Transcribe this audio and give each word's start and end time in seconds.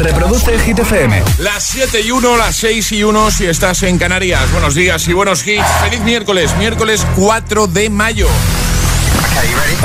Reproduce 0.00 0.58
Hit 0.58 0.78
FM. 0.78 1.22
Las 1.38 1.64
7 1.64 2.00
y 2.00 2.10
1, 2.10 2.36
las 2.38 2.56
6 2.56 2.92
y 2.92 3.04
1 3.04 3.30
si 3.30 3.44
estás 3.46 3.82
en 3.82 3.98
Canarias. 3.98 4.50
Buenos 4.50 4.74
días 4.74 5.06
y 5.08 5.12
buenos 5.12 5.46
hits. 5.46 5.66
Feliz 5.82 6.00
miércoles, 6.00 6.56
miércoles 6.56 7.06
4 7.16 7.66
de 7.66 7.90
mayo. 7.90 8.26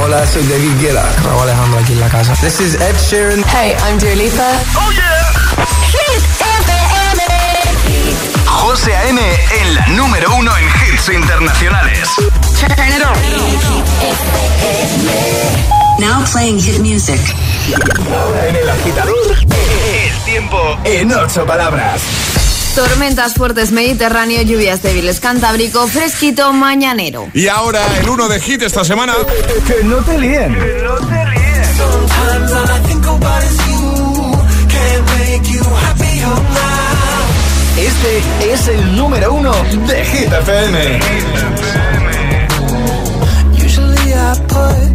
Hola, 0.02 0.26
soy 0.26 0.44
David 0.44 0.72
Guetta. 0.80 1.04
Raúl 1.24 1.42
Alejandro 1.44 1.80
aquí 1.80 1.92
en 1.94 2.00
la 2.00 2.08
casa. 2.10 2.34
This 2.36 2.60
is 2.62 2.76
Ed 2.76 2.96
Sheeran. 3.10 3.44
Hey, 3.44 3.76
I'm 3.88 4.00
Dua 4.00 4.16
Lipa. 4.16 4.52
¡Oh, 4.76 4.90
yeah! 4.92 5.34
Hit 5.92 6.24
FM. 6.40 7.22
José 8.46 8.96
A.M. 8.96 9.20
en 9.22 9.76
la 9.76 9.86
número 9.88 10.34
uno 10.36 10.52
en 10.58 10.66
hits 10.66 11.10
internacionales. 11.10 12.08
Turn 12.58 12.88
it 12.88 13.04
on. 15.82 15.85
Now 16.00 16.24
playing 16.32 16.60
hit 16.60 16.80
music. 16.80 17.20
Ahora 18.14 18.48
en 18.50 18.56
el 18.56 18.70
agitador, 18.70 19.32
el 19.32 20.24
tiempo 20.26 20.78
en 20.84 21.12
ocho 21.14 21.46
palabras. 21.46 22.02
Tormentas 22.76 23.34
fuertes 23.36 23.72
Mediterráneo, 23.72 24.42
lluvias 24.42 24.82
débiles 24.82 25.22
Cantábrico, 25.22 25.88
fresquito 25.88 26.52
mañanero. 26.52 27.30
Y 27.34 27.48
ahora 27.48 27.82
el 28.00 28.10
1 28.10 28.28
de 28.28 28.42
hit 28.42 28.62
esta 28.64 28.84
semana. 28.84 29.14
Que 29.66 29.84
no 29.86 29.98
te 29.98 30.18
líen. 30.20 30.54
Sometimes 31.78 32.52
all 32.52 32.70
I 32.70 32.88
think 32.88 33.06
about 33.06 33.44
is 33.44 33.58
you. 33.68 34.38
Can't 34.68 35.06
make 35.18 35.52
you 35.52 35.64
happier 35.64 36.28
now. 36.28 37.06
Este 37.78 38.54
es 38.54 38.68
el 38.68 38.96
número 38.98 39.34
uno 39.34 39.54
de 39.88 40.06
Hit 40.06 40.32
FM. 40.32 41.00
Usually 43.66 44.14
I 44.14 44.40
put 44.48 44.95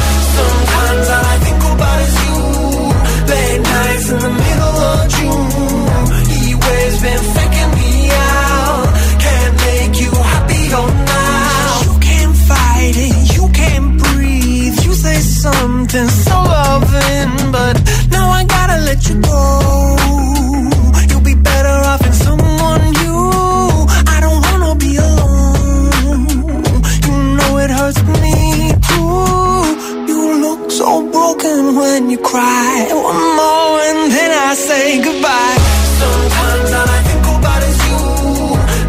cry. 32.31 32.87
One 33.11 33.23
more 33.39 33.75
and 33.89 34.01
then 34.15 34.31
I 34.47 34.53
say 34.67 34.85
goodbye. 35.05 35.57
Sometimes 36.01 36.69
all 36.79 36.89
I 36.97 37.01
think 37.07 37.25
about 37.35 37.61
is 37.69 37.79
you. 37.89 38.01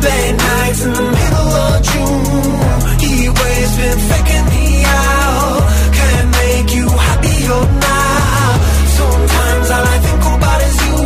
Late 0.06 0.36
nights 0.46 0.80
in 0.86 0.92
the 1.00 1.06
middle 1.18 1.50
of 1.66 1.74
June. 1.90 2.80
He 3.04 3.14
waves 3.38 3.74
been 3.80 3.98
faking 4.10 4.46
me 4.54 4.66
out. 5.02 5.60
Can't 5.98 6.28
make 6.42 6.68
you 6.78 6.86
happier 7.06 7.62
now. 7.90 8.46
Sometimes 8.98 9.66
all 9.74 9.86
I 9.94 9.98
think 10.06 10.22
about 10.34 10.60
is 10.68 10.76
you. 10.86 10.98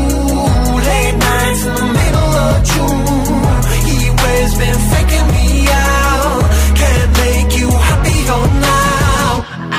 Late 0.89 1.17
nights 1.29 1.63
in 1.69 1.75
the 1.81 1.89
middle 2.01 2.33
of 2.47 2.55
June. 2.71 3.61
He 3.89 3.99
waves 4.23 4.55
been 4.61 4.81
faking 4.93 5.29
me 5.37 5.49
out. 5.89 6.43
Can't 6.81 7.11
make 7.25 7.51
you 7.61 7.69
happier 7.89 8.41
now. 8.69 9.31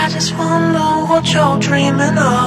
I 0.01 0.03
just 0.15 0.31
wonder 0.41 0.87
what 1.09 1.23
you're 1.33 1.59
dreaming 1.59 2.17
of 2.17 2.46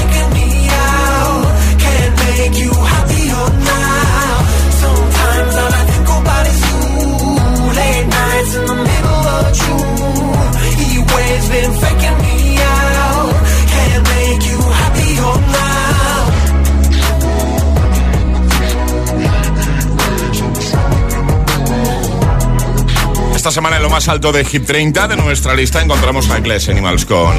Esta 23.41 23.49
semana 23.49 23.77
en 23.77 23.81
lo 23.81 23.89
más 23.89 24.07
alto 24.07 24.31
de 24.31 24.45
Hit 24.45 24.67
30 24.67 25.07
de 25.07 25.15
nuestra 25.15 25.55
lista 25.55 25.81
encontramos 25.81 26.29
a 26.29 26.39
Glass 26.41 26.69
Animals 26.69 27.05
con 27.05 27.35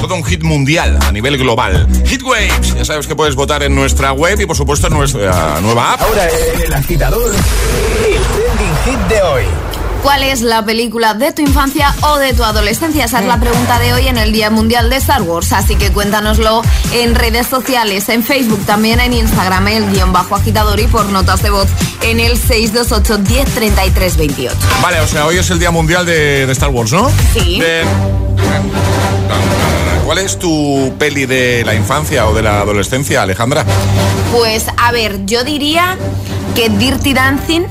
todo 0.00 0.14
un 0.14 0.24
hit 0.24 0.42
mundial 0.42 0.98
a 1.02 1.12
nivel 1.12 1.36
global. 1.36 1.86
Hit 2.06 2.22
Waves, 2.22 2.74
ya 2.74 2.86
sabes 2.86 3.06
que 3.06 3.14
puedes 3.14 3.34
votar 3.34 3.62
en 3.62 3.74
nuestra 3.74 4.12
web 4.12 4.40
y 4.40 4.46
por 4.46 4.56
supuesto 4.56 4.86
en 4.86 4.94
nuestra 4.94 5.60
nueva 5.60 5.92
app. 5.92 6.00
Ahora 6.00 6.26
el 6.64 6.72
agitador, 6.72 7.34
el 7.34 8.22
trending 8.22 8.76
hit 8.86 9.08
de 9.10 9.22
hoy. 9.22 9.44
¿Cuál 10.02 10.24
es 10.24 10.42
la 10.42 10.64
película 10.64 11.14
de 11.14 11.32
tu 11.32 11.42
infancia 11.42 11.94
o 12.02 12.16
de 12.18 12.34
tu 12.34 12.42
adolescencia? 12.42 13.04
Esa 13.04 13.20
es 13.20 13.26
la 13.26 13.38
pregunta 13.38 13.78
de 13.78 13.92
hoy 13.94 14.08
en 14.08 14.18
el 14.18 14.32
Día 14.32 14.50
Mundial 14.50 14.90
de 14.90 14.96
Star 14.96 15.22
Wars. 15.22 15.52
Así 15.52 15.76
que 15.76 15.92
cuéntanoslo 15.92 16.62
en 16.92 17.14
redes 17.14 17.46
sociales, 17.46 18.08
en 18.08 18.24
Facebook, 18.24 18.60
también 18.66 18.98
en 18.98 19.12
Instagram, 19.12 19.68
el 19.68 19.90
guion 19.92 20.12
bajo 20.12 20.34
agitador 20.34 20.80
y 20.80 20.88
por 20.88 21.06
notas 21.06 21.42
de 21.42 21.50
voz 21.50 21.68
en 22.02 22.18
el 22.18 22.36
628 22.36 23.18
1033 23.20 24.16
28. 24.16 24.56
Vale, 24.82 25.00
o 25.00 25.06
sea, 25.06 25.24
hoy 25.26 25.38
es 25.38 25.48
el 25.50 25.60
Día 25.60 25.70
Mundial 25.70 26.04
de, 26.04 26.46
de 26.46 26.52
Star 26.52 26.70
Wars, 26.70 26.90
¿no? 26.92 27.08
Sí. 27.32 27.60
De- 27.60 27.84
¿Cuál 30.04 30.18
es 30.18 30.38
tu 30.38 30.92
peli 30.98 31.26
de 31.26 31.62
la 31.64 31.74
infancia 31.74 32.26
o 32.28 32.34
de 32.34 32.42
la 32.42 32.60
adolescencia, 32.60 33.22
Alejandra? 33.22 33.64
Pues 34.32 34.66
a 34.76 34.92
ver, 34.92 35.24
yo 35.24 35.44
diría 35.44 35.96
que 36.54 36.68
Dirty 36.68 37.14
Dancing 37.14 37.62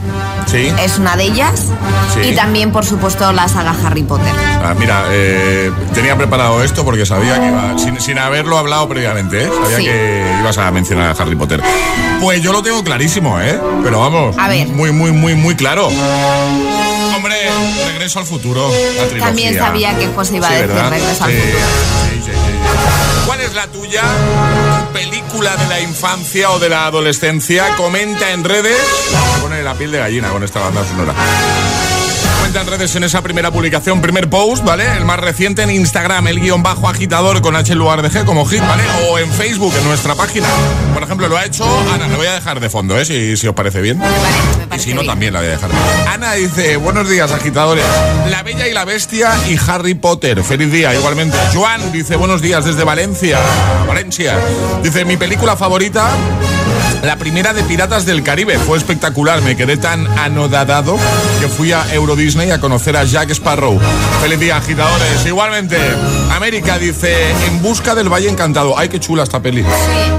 Sí. 0.48 0.72
es 0.84 0.98
una 0.98 1.16
de 1.16 1.24
ellas. 1.26 1.68
Sí. 2.14 2.30
Y 2.30 2.36
también, 2.36 2.72
por 2.72 2.84
supuesto, 2.86 3.32
la 3.32 3.48
saga 3.48 3.74
Harry 3.86 4.04
Potter. 4.04 4.34
Ah, 4.64 4.74
mira, 4.78 5.06
eh, 5.12 5.72
tenía 5.94 6.18
preparado 6.18 6.64
esto 6.64 6.84
porque 6.84 7.06
sabía 7.06 7.40
que 7.40 7.48
iba, 7.48 7.78
sin, 7.78 8.02
sin 8.02 8.18
haberlo 8.18 8.58
hablado 8.58 8.90
previamente, 8.90 9.44
¿eh? 9.44 9.50
sabía 9.64 9.78
Sí. 9.78 9.86
que 9.86 10.36
ibas 10.42 10.58
a 10.58 10.72
mencionar 10.72 11.16
a 11.16 11.22
Harry 11.24 11.36
Potter. 11.36 11.62
Pues 12.20 12.42
yo 12.42 12.52
lo 12.52 12.62
tengo 12.64 12.84
clarísimo, 12.84 13.40
¿eh? 13.40 13.58
Pero 13.84 14.00
vamos, 14.00 14.36
A 14.38 14.48
ver. 14.48 14.68
muy, 14.68 14.92
muy, 14.92 15.12
muy, 15.12 15.36
muy 15.36 15.56
claro. 15.56 15.90
Hombre, 17.22 17.38
regreso 17.86 18.18
al 18.18 18.26
futuro. 18.26 18.68
La 18.68 19.04
trilogía. 19.04 19.20
También 19.20 19.56
sabía 19.56 19.96
que 19.96 20.08
José 20.08 20.38
iba 20.38 20.48
a 20.48 20.52
decir 20.52 20.68
¿verdad? 20.70 20.90
Regreso 20.90 21.24
al 21.24 21.32
futuro. 21.32 21.60
sí, 22.10 22.22
sí. 22.26 22.32
¿Cuál 23.28 23.42
es 23.42 23.54
la 23.54 23.68
tuya? 23.68 24.02
¿Película 24.92 25.56
de 25.56 25.68
la 25.68 25.80
infancia 25.82 26.50
o 26.50 26.58
de 26.58 26.70
la 26.70 26.88
adolescencia? 26.88 27.76
Comenta 27.76 28.32
en 28.32 28.44
redes. 28.44 28.76
Me 29.36 29.42
pone 29.42 29.62
la 29.62 29.76
piel 29.76 29.92
de 29.92 30.00
gallina 30.00 30.30
con 30.30 30.44
esta 30.44 30.62
banda 30.62 30.84
sonora. 30.84 31.14
En 32.54 32.68
redes 32.68 32.96
en 32.96 33.04
esa 33.04 33.22
primera 33.22 33.50
publicación, 33.50 34.02
primer 34.02 34.30
post, 34.30 34.64
¿vale? 34.64 34.86
El 34.98 35.06
más 35.06 35.20
reciente 35.20 35.64
en 35.64 35.72
Instagram, 35.72 36.28
el 36.28 36.40
guion 36.42 36.62
bajo 36.62 36.88
agitador 36.90 37.42
con 37.42 37.56
H 37.56 37.72
en 37.72 37.80
lugar 37.80 38.02
de 38.02 38.10
G 38.12 38.26
como 38.26 38.46
hit, 38.46 38.60
¿vale? 38.60 38.84
O 39.10 39.18
en 39.18 39.32
Facebook, 39.32 39.74
en 39.78 39.86
nuestra 39.86 40.16
página. 40.16 40.48
Por 40.94 41.02
ejemplo, 41.02 41.28
lo 41.30 41.38
ha 41.38 41.46
hecho 41.46 41.64
Ana, 41.94 42.08
lo 42.08 42.18
voy 42.18 42.28
a 42.28 42.34
dejar 42.34 42.60
de 42.60 42.70
fondo, 42.70 43.00
¿eh? 43.00 43.06
Si, 43.06 43.38
si 43.38 43.48
os 43.48 43.56
parece 43.56 43.82
bien. 43.82 43.98
Me 44.00 44.06
parece, 44.06 44.68
me 44.70 44.76
Y 44.76 44.80
si 44.80 44.90
no, 44.94 45.02
bien. 45.02 45.08
también 45.12 45.34
la 45.34 45.40
voy 45.40 45.48
a 45.48 45.52
dejar. 45.52 45.70
Ana 46.08 46.34
dice, 46.34 46.76
buenos 46.76 47.10
días, 47.10 47.32
agitadores. 47.32 47.86
La 48.30 48.44
Bella 48.44 48.68
y 48.68 48.74
la 48.74 48.86
Bestia 48.86 49.32
y 49.50 49.58
Harry 49.68 49.94
Potter. 49.96 50.44
Feliz 50.44 50.72
día, 50.72 50.94
igualmente. 50.94 51.38
Joan 51.54 51.92
dice, 51.92 52.18
buenos 52.18 52.42
días 52.42 52.66
desde 52.66 52.84
Valencia. 52.84 53.40
Valencia. 53.88 54.38
Dice, 54.84 55.06
mi 55.06 55.16
película 55.18 55.56
favorita 55.56 56.10
La 57.04 57.18
primera 57.18 57.54
de 57.54 57.64
Piratas 57.64 58.06
del 58.06 58.22
Caribe 58.22 58.60
fue 58.60 58.78
espectacular. 58.78 59.42
Me 59.42 59.56
quedé 59.56 59.76
tan 59.78 60.06
anodadado 60.20 60.98
que 61.40 61.48
fui 61.48 61.72
a 61.72 61.84
Euro 61.94 62.16
Disney 62.16 62.52
a 62.52 62.60
conocer 62.60 62.96
a 62.96 63.04
Jack 63.04 63.32
Sparrow. 63.32 63.80
Feliz 64.22 64.40
día, 64.40 64.58
agitadores. 64.58 65.26
Igualmente, 65.26 65.78
América 66.32 66.78
dice 66.78 67.32
En 67.48 67.62
busca 67.64 67.96
del 67.96 68.10
Valle 68.10 68.30
Encantado. 68.30 68.78
Ay, 68.78 68.90
qué 68.90 69.00
chula 69.00 69.24
esta 69.24 69.40
peli. 69.40 69.66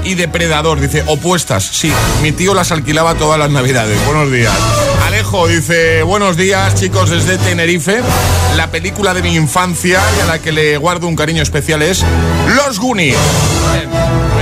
Y 0.03 0.15
Depredador 0.15 0.81
dice 0.81 1.03
Opuestas. 1.07 1.63
Sí, 1.63 1.91
mi 2.21 2.33
tío 2.33 2.53
las 2.53 2.73
alquilaba 2.73 3.15
todas 3.15 3.39
las 3.39 3.49
navidades. 3.49 3.97
Buenos 4.05 4.29
días. 4.29 4.53
Alejo 5.07 5.47
dice 5.47 6.03
Buenos 6.03 6.35
días, 6.35 6.75
chicos, 6.75 7.09
desde 7.09 7.37
Tenerife. 7.37 8.01
La 8.57 8.71
película 8.71 9.13
de 9.13 9.21
mi 9.21 9.35
infancia 9.35 10.01
y 10.17 10.21
a 10.21 10.25
la 10.25 10.39
que 10.39 10.51
le 10.51 10.77
guardo 10.77 11.07
un 11.07 11.15
cariño 11.15 11.43
especial 11.43 11.81
es 11.81 12.03
Los 12.57 12.79
Goonies. 12.79 13.15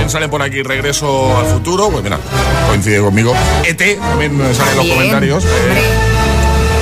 También 0.02 0.10
sale 0.10 0.28
por 0.28 0.42
aquí 0.42 0.64
Regreso 0.64 1.38
al 1.38 1.46
futuro. 1.46 1.88
Pues 1.88 2.02
mira, 2.02 2.18
coincide 2.66 3.00
conmigo. 3.00 3.32
ET 3.64 4.00
también 4.00 4.36
sale 4.52 4.72
en 4.72 4.76
los 4.76 4.86
comentarios. 4.88 5.44
Eh. 5.44 5.48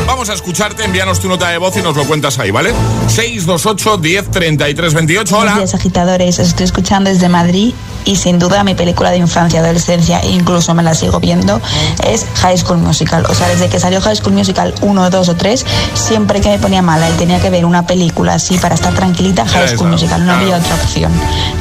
Vamos 0.06 0.30
a 0.30 0.32
escucharte, 0.32 0.84
envíanos 0.84 1.20
tu 1.20 1.28
nota 1.28 1.50
de 1.50 1.58
voz 1.58 1.76
y 1.76 1.82
nos 1.82 1.94
lo 1.94 2.04
cuentas 2.04 2.38
ahí, 2.38 2.50
¿vale? 2.50 2.72
628 3.08 3.98
10 3.98 4.30
33 4.30 4.94
28. 4.94 5.36
Buenos 5.36 5.52
Hola. 5.52 5.60
días, 5.60 5.74
agitadores. 5.74 6.38
Os 6.38 6.48
estoy 6.48 6.64
escuchando 6.64 7.10
desde 7.10 7.28
Madrid 7.28 7.74
y 8.04 8.16
sin 8.16 8.38
duda 8.38 8.64
mi 8.64 8.74
película 8.74 9.10
de 9.10 9.18
infancia, 9.18 9.60
adolescencia 9.60 10.20
e 10.20 10.30
incluso 10.30 10.74
me 10.74 10.82
la 10.82 10.94
sigo 10.94 11.20
viendo 11.20 11.60
es 12.06 12.26
High 12.36 12.58
School 12.58 12.78
Musical. 12.78 13.26
O 13.28 13.34
sea, 13.34 13.48
desde 13.48 13.68
que 13.68 13.78
salió 13.80 14.00
High 14.00 14.16
School 14.16 14.34
Musical 14.34 14.74
1, 14.80 15.10
2 15.10 15.28
o 15.28 15.36
3, 15.36 15.66
siempre 15.94 16.40
que 16.40 16.48
me 16.48 16.58
ponía 16.58 16.82
mala 16.82 17.08
y 17.08 17.12
tenía 17.14 17.40
que 17.40 17.50
ver 17.50 17.64
una 17.64 17.86
película 17.86 18.34
así 18.34 18.58
para 18.58 18.74
estar 18.74 18.94
tranquilita, 18.94 19.46
High 19.46 19.64
Esa, 19.64 19.74
School 19.76 19.90
Musical. 19.90 20.24
No 20.24 20.32
había 20.32 20.56
otra 20.56 20.74
opción. 20.74 21.12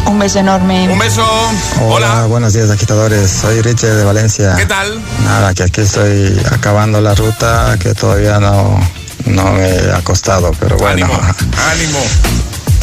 Un 0.06 0.19
beso 0.19 0.39
enorme. 0.39 0.89
Un 0.89 1.00
beso. 1.00 1.25
Hola, 1.81 1.95
Hola. 1.95 2.25
buenos 2.27 2.53
días 2.53 2.69
agitadores, 2.69 3.30
soy 3.30 3.62
Richard 3.62 3.95
de 3.95 4.03
Valencia. 4.03 4.56
¿Qué 4.56 4.65
tal? 4.65 5.00
Nada, 5.24 5.53
que 5.53 5.63
aquí 5.63 5.81
estoy 5.81 6.39
acabando 6.51 7.01
la 7.01 7.15
ruta 7.15 7.77
que 7.80 7.94
todavía 7.94 8.39
no, 8.39 8.80
no 9.25 9.51
me 9.51 9.68
he 9.68 9.91
acostado, 9.94 10.51
pero 10.59 10.77
bueno. 10.77 11.06
Ánimo, 11.06 11.19
ánimo. 11.71 12.00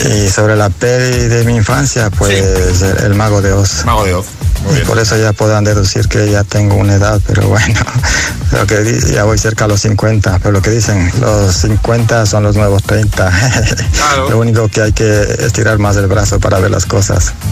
Y 0.05 0.29
sobre 0.29 0.57
la 0.57 0.69
peli 0.69 1.29
de 1.29 1.45
mi 1.45 1.57
infancia, 1.57 2.11
pues 2.11 2.83
el, 2.83 3.05
el 3.05 3.15
Mago 3.15 3.41
de 3.41 3.53
Oz. 3.53 3.85
Mago 3.85 4.05
de 4.05 4.15
Oz. 4.15 4.27
Y 4.75 4.85
por 4.85 4.99
eso 4.99 5.17
ya 5.17 5.33
podrán 5.33 5.65
deducir 5.65 6.09
que 6.09 6.31
ya 6.31 6.43
tengo 6.45 6.75
una 6.77 6.95
edad, 6.95 7.21
pero 7.27 7.49
bueno, 7.49 7.79
lo 8.53 8.67
que 8.67 8.79
di- 8.81 9.13
ya 9.13 9.25
voy 9.25 9.39
cerca 9.39 9.65
a 9.67 9.69
los 9.69 9.81
50, 9.83 10.39
pero 10.41 10.53
lo 10.53 10.63
que 10.63 10.71
dicen, 10.71 11.11
los 11.21 11.55
50 11.57 12.27
son 12.27 12.43
los 12.43 12.57
nuevos 12.57 12.83
30. 12.83 13.33
Claro. 13.97 14.31
Lo 14.31 14.39
único 14.39 14.69
que 14.69 14.83
hay 14.83 14.93
que 14.93 15.21
estirar 15.41 15.79
más 15.79 15.97
el 15.97 16.07
brazo 16.07 16.39
para 16.41 16.59
ver 16.59 16.71
las 16.71 16.87
cosas. 16.87 17.33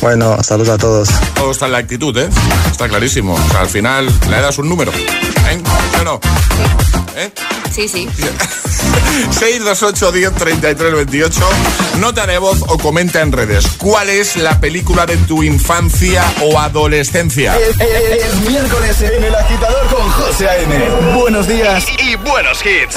Bueno, 0.00 0.36
saludos 0.42 0.68
a 0.74 0.76
todos. 0.78 1.08
Todo 1.34 1.50
está 1.50 1.64
en 1.64 1.72
la 1.72 1.78
actitud, 1.78 2.14
¿eh? 2.18 2.28
Está 2.70 2.88
clarísimo. 2.88 3.34
O 3.34 3.50
sea, 3.50 3.60
al 3.60 3.68
final, 3.70 4.06
la 4.28 4.38
edad 4.40 4.50
es 4.50 4.58
un 4.58 4.68
número. 4.68 4.92
¿Eh? 4.92 5.62
¿Sí 5.94 6.00
o 6.00 6.04
no? 6.04 6.20
¿Eh? 7.16 7.32
Sí, 7.74 7.88
sí. 7.88 8.06
628 9.30 10.12
10 10.12 10.34
33 10.34 10.94
28. 10.94 11.40
Nota 12.00 12.26
de 12.26 12.36
voz 12.38 12.58
o 12.68 12.76
comenta 12.78 13.22
en 13.22 13.32
redes. 13.32 13.64
¿Cuál 13.78 14.10
es 14.10 14.36
la 14.36 14.60
película 14.60 15.06
de 15.06 15.16
tu 15.16 15.42
infancia 15.42 15.93
o 16.42 16.58
adolescencia? 16.58 17.56
Es, 17.56 17.78
es 17.80 18.40
miércoles 18.48 19.00
en 19.00 19.22
el 19.22 19.34
agitador 19.34 19.86
con 19.86 20.10
José 20.10 20.48
A.M. 20.48 21.14
Buenos 21.14 21.46
días 21.46 21.86
y, 22.00 22.10
y 22.10 22.16
buenos 22.16 22.60
hits. 22.66 22.96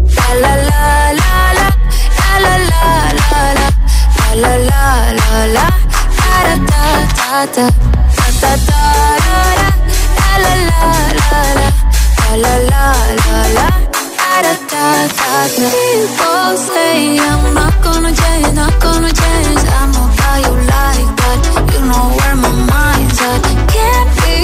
People 15.61 16.57
say 16.57 17.19
I'm 17.19 17.53
not 17.53 17.83
gonna 17.83 18.13
change, 18.13 18.53
not 18.53 18.79
gonna 18.81 19.11
change. 19.11 19.59
I 19.59 19.85
know 19.91 20.07
how 20.19 20.37
you 20.37 20.53
like 20.73 21.09
that, 21.19 21.39
you 21.73 21.81
know 21.85 22.05
where 22.17 22.35
my 22.35 22.49
mind's 22.71 23.19
at. 23.21 23.41
Can't 23.69 24.09
be 24.21 24.35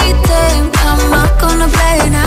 I'm 0.85 1.09
not 1.09 1.39
gonna 1.39 1.67
play 1.67 2.09
now. 2.09 2.26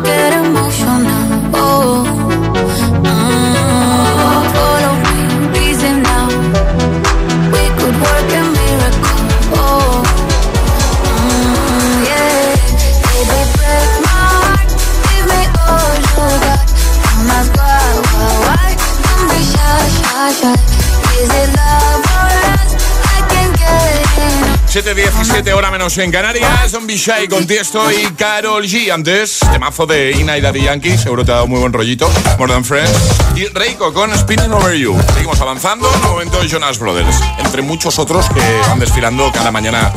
7.17 24.78 25.54
hora 25.54 25.72
menos 25.72 25.98
en 25.98 26.12
Canarias, 26.12 26.72
Don 26.72 26.86
Bishai 26.86 27.28
con 27.28 27.48
Tiesto 27.48 27.92
y 27.92 28.12
Carol 28.12 28.64
G. 28.64 28.92
Antes, 28.92 29.40
temazo 29.52 29.88
de 29.88 30.12
Ina 30.12 30.38
y 30.38 30.42
Daddy 30.42 30.62
Yankee, 30.62 30.96
seguro 31.00 31.26
te 31.26 31.32
ha 31.32 31.36
dado 31.36 31.48
muy 31.48 31.60
buen 31.60 31.74
rollito. 31.74 32.08
More 32.38 32.54
Than 32.54 32.64
Friends. 32.64 32.96
Y 33.36 33.46
Reiko 33.46 33.92
con 33.92 34.16
Spinning 34.16 34.54
Over 34.54 34.76
You. 34.78 34.96
Seguimos 35.16 35.42
avanzando, 35.42 35.90
en 35.92 36.04
el 36.04 36.08
momento 36.08 36.44
Jonas 36.44 36.78
Brothers. 36.78 37.20
Entre 37.40 37.64
muchos 37.64 37.98
otros 37.98 38.30
que 38.30 38.40
van 38.70 38.78
desfilando 38.78 39.32
cada 39.32 39.52
mañana 39.52 39.92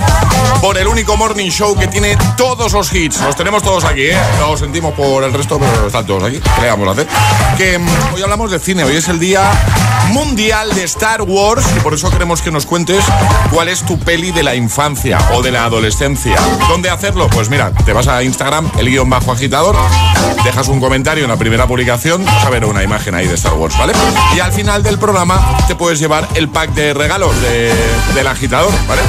por 0.63 0.79
el 0.79 0.87
único 0.87 1.15
morning 1.15 1.51
show 1.51 1.79
que 1.79 1.87
tiene 1.87 2.17
todos 2.39 2.73
los 2.73 2.91
hits. 2.91 3.21
Los 3.21 3.37
tenemos 3.37 3.63
todos 3.63 3.85
aquí, 3.85 4.07
¿eh? 4.07 4.19
Lo 4.39 4.57
sentimos 4.57 4.95
por 4.95 5.25
el 5.25 5.35
resto, 5.35 5.59
pero 5.59 5.89
están 5.89 6.07
todos 6.07 6.23
aquí. 6.23 6.41
¿Qué 6.59 6.69
vamos 6.69 6.89
a 6.89 6.93
hacer? 6.93 7.07
Que 7.59 7.79
mm, 7.79 8.15
hoy 8.15 8.23
hablamos 8.23 8.51
de 8.51 8.59
cine. 8.59 8.85
Hoy 8.85 8.97
es 8.97 9.09
el 9.09 9.19
día 9.19 9.43
mundial 10.09 10.75
de 10.75 10.85
Star 10.85 11.21
Wars 11.21 11.67
y 11.77 11.81
por 11.81 11.93
eso 11.93 12.11
queremos 12.11 12.41
que 12.41 12.51
nos 12.51 12.65
cuentes 12.65 13.05
cuál 13.53 13.69
es 13.69 13.85
tu 13.85 13.99
peli 13.99 14.33
de 14.33 14.43
la 14.43 14.55
infancia 14.55 14.70
o 15.33 15.43
de 15.43 15.51
la 15.51 15.65
adolescencia. 15.65 16.37
¿Dónde 16.69 16.91
hacerlo? 16.91 17.29
Pues 17.29 17.51
mira, 17.51 17.73
te 17.73 17.93
vas 17.93 18.07
a 18.09 18.23
Instagram, 18.23 18.71
el 18.79 18.89
guion 18.89 19.11
bajo 19.11 19.33
agitador, 19.33 19.77
dejas 20.45 20.69
un 20.69 20.81
comentario 20.81 21.25
en 21.25 21.31
la 21.31 21.37
primera 21.37 21.67
publicación, 21.67 22.25
vas 22.25 22.45
a 22.45 22.51
ver 22.51 22.65
una 22.65 22.83
imagen 22.83 23.15
ahí 23.15 23.27
de 23.27 23.35
Star 23.35 23.55
Wars, 23.55 23.77
¿vale? 23.79 23.93
Y 24.37 24.41
al 24.41 24.53
final 24.53 24.83
del 24.83 24.99
programa 24.99 25.57
te 25.67 25.75
puedes 25.75 25.99
llevar 25.99 26.29
el 26.35 26.49
pack 26.49 26.71
de 26.75 26.95
regalos 26.95 27.35
de- 27.43 27.75
del 28.15 28.27
agitador, 28.27 28.73
¿vale? 28.89 29.03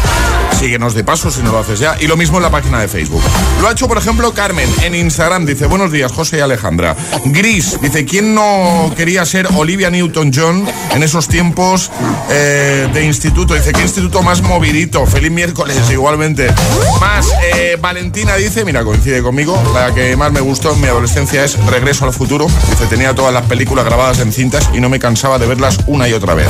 Síguenos 0.62 0.94
de 0.94 1.04
paso 1.04 1.32
si 1.32 1.42
no 1.42 1.52
lo 1.52 1.58
haces 1.58 1.80
ya. 1.80 1.98
Y 2.00 2.06
lo 2.06 2.16
mismo 2.16 2.38
en 2.38 2.44
la 2.44 2.52
página 2.52 2.80
de 2.80 2.88
Facebook. 2.88 3.24
Lo 3.62 3.68
ha 3.68 3.72
hecho, 3.72 3.88
por 3.88 3.98
ejemplo, 3.98 4.32
Carmen 4.32 4.70
en 4.84 4.94
Instagram. 4.94 5.48
Dice, 5.48 5.66
buenos 5.66 5.92
días, 5.92 6.12
José 6.12 6.38
y 6.38 6.40
Alejandra. 6.42 6.96
Gris, 7.26 7.82
dice, 7.82 8.06
¿quién 8.06 8.36
no 8.36 8.94
quería 8.96 9.26
ser 9.26 9.48
Olivia 9.56 9.90
Newton-John 9.90 10.68
en 10.92 11.02
esos 11.02 11.28
tiempos 11.28 11.90
eh, 12.30 12.88
de 12.94 13.04
instituto? 13.04 13.56
Dice, 13.56 13.74
¿qué 13.74 13.82
instituto 13.82 14.22
más 14.22 14.44
movidito? 14.44 15.04
Feliz 15.08 15.32
miércoles, 15.32 15.78
igualmente. 15.90 16.54
Más, 17.00 17.26
eh, 17.56 17.80
Valentina 17.82 18.36
dice, 18.36 18.64
mira, 18.64 18.84
coincide 18.84 19.24
conmigo, 19.24 19.60
la 19.74 19.92
que 19.96 20.16
más 20.16 20.32
me 20.32 20.42
gustó 20.42 20.74
en 20.74 20.82
mi 20.82 20.88
adolescencia 20.88 21.44
es 21.44 21.58
Regreso 21.66 22.06
al 22.06 22.14
futuro. 22.14 22.46
Dice, 22.70 22.86
tenía 22.86 23.16
todas 23.16 23.34
las 23.34 23.48
películas 23.48 23.84
grabadas 23.84 24.20
en 24.20 24.32
cintas 24.32 24.70
y 24.74 24.80
no 24.80 24.90
me 24.90 25.00
cansaba 25.00 25.40
de 25.40 25.48
verlas 25.48 25.80
una 25.88 26.08
y 26.08 26.14
otra 26.14 26.36
vez. 26.36 26.48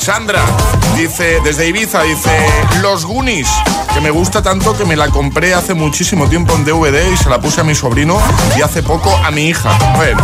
Sandra 0.00 0.42
dice, 0.96 1.40
desde 1.44 1.68
Ibiza, 1.68 2.02
dice, 2.02 2.30
Los 2.80 3.04
Goonies, 3.04 3.41
que 3.92 4.00
me 4.00 4.10
gusta 4.10 4.42
tanto 4.42 4.76
que 4.76 4.84
me 4.84 4.96
la 4.96 5.08
compré 5.08 5.54
hace 5.54 5.74
muchísimo 5.74 6.28
tiempo 6.28 6.54
en 6.54 6.64
DVD 6.64 7.12
y 7.12 7.16
se 7.16 7.28
la 7.28 7.40
puse 7.40 7.60
a 7.60 7.64
mi 7.64 7.74
sobrino 7.74 8.18
y 8.56 8.62
hace 8.62 8.82
poco 8.82 9.14
a 9.24 9.30
mi 9.30 9.46
hija. 9.48 9.70
Bueno, 9.96 10.22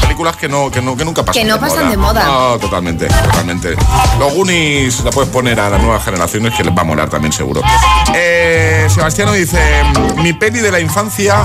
películas 0.00 0.36
que 0.36 0.48
no, 0.48 0.70
que 0.70 0.80
no, 0.80 0.96
que 0.96 1.04
nunca 1.04 1.24
pasan 1.24 1.42
Que 1.42 1.48
no 1.48 1.54
de 1.54 1.60
pasan 1.60 1.90
de 1.90 1.96
moda. 1.96 2.24
No, 2.24 2.58
totalmente, 2.58 3.06
totalmente. 3.06 3.76
Los 4.18 4.34
Goonies 4.34 5.04
la 5.04 5.10
puedes 5.10 5.30
poner 5.30 5.60
a 5.60 5.70
las 5.70 5.80
nuevas 5.80 6.04
generaciones 6.04 6.54
que 6.54 6.64
les 6.64 6.76
va 6.76 6.82
a 6.82 6.84
molar 6.84 7.08
también 7.08 7.32
seguro. 7.32 7.62
Eh, 8.14 8.86
Sebastiano 8.88 9.32
dice, 9.32 9.60
mi 10.16 10.32
peli 10.32 10.60
de 10.60 10.70
la 10.70 10.80
infancia, 10.80 11.36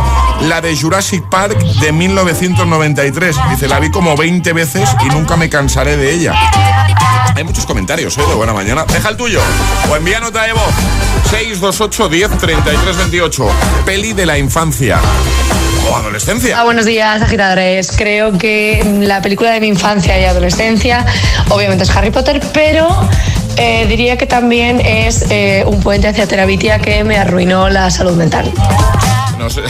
la 0.42 0.62
de 0.62 0.76
Jurassic 0.76 1.24
Park 1.30 1.58
de 1.82 1.92
1993. 1.92 3.36
Dice, 3.52 3.68
la 3.68 3.80
vi 3.80 3.92
como 3.92 4.16
20 4.16 4.54
veces 4.54 4.90
y 5.06 5.10
nunca 5.10 5.36
me 5.36 5.50
cansaré 5.50 5.98
de 5.98 6.14
ella. 6.14 6.34
Hay 7.36 7.44
muchos 7.44 7.66
comentarios, 7.66 8.18
¿eh? 8.18 8.22
De 8.28 8.34
buena 8.34 8.54
mañana. 8.54 8.86
Deja 8.86 9.10
el 9.10 9.18
tuyo. 9.18 9.42
O 9.92 9.96
envía 9.96 10.22
nota 10.22 10.44
de 10.44 10.54
voz. 10.54 10.74
628 11.30 12.08
10 12.08 12.38
33 12.38 12.98
28. 12.98 13.48
Peli 13.86 14.14
de 14.14 14.26
la 14.26 14.38
infancia. 14.38 15.00
O 15.92 15.96
adolescencia. 15.98 16.58
Ah, 16.60 16.64
buenos 16.64 16.86
días, 16.86 17.22
agitadores. 17.22 17.92
Creo 17.92 18.38
que 18.38 18.82
la 19.02 19.22
película 19.22 19.52
de 19.52 19.60
mi 19.60 19.68
infancia 19.68 20.18
y 20.18 20.24
adolescencia, 20.24 21.06
obviamente 21.50 21.84
es 21.84 21.90
Harry 21.90 22.10
Potter, 22.10 22.42
pero 22.54 22.88
eh, 23.58 23.86
diría 23.88 24.18
que 24.18 24.28
también 24.28 24.80
es 24.80 25.26
eh, 25.30 25.64
un 25.68 25.82
puente 25.82 26.08
hacia 26.08 26.28
Terabitia 26.28 26.80
que 26.80 27.04
me 27.04 27.18
arruinó 27.18 27.68
la 27.70 27.92
salud 27.92 28.16
mental. 28.16 28.50
No 29.38 29.50
sé. 29.50 29.62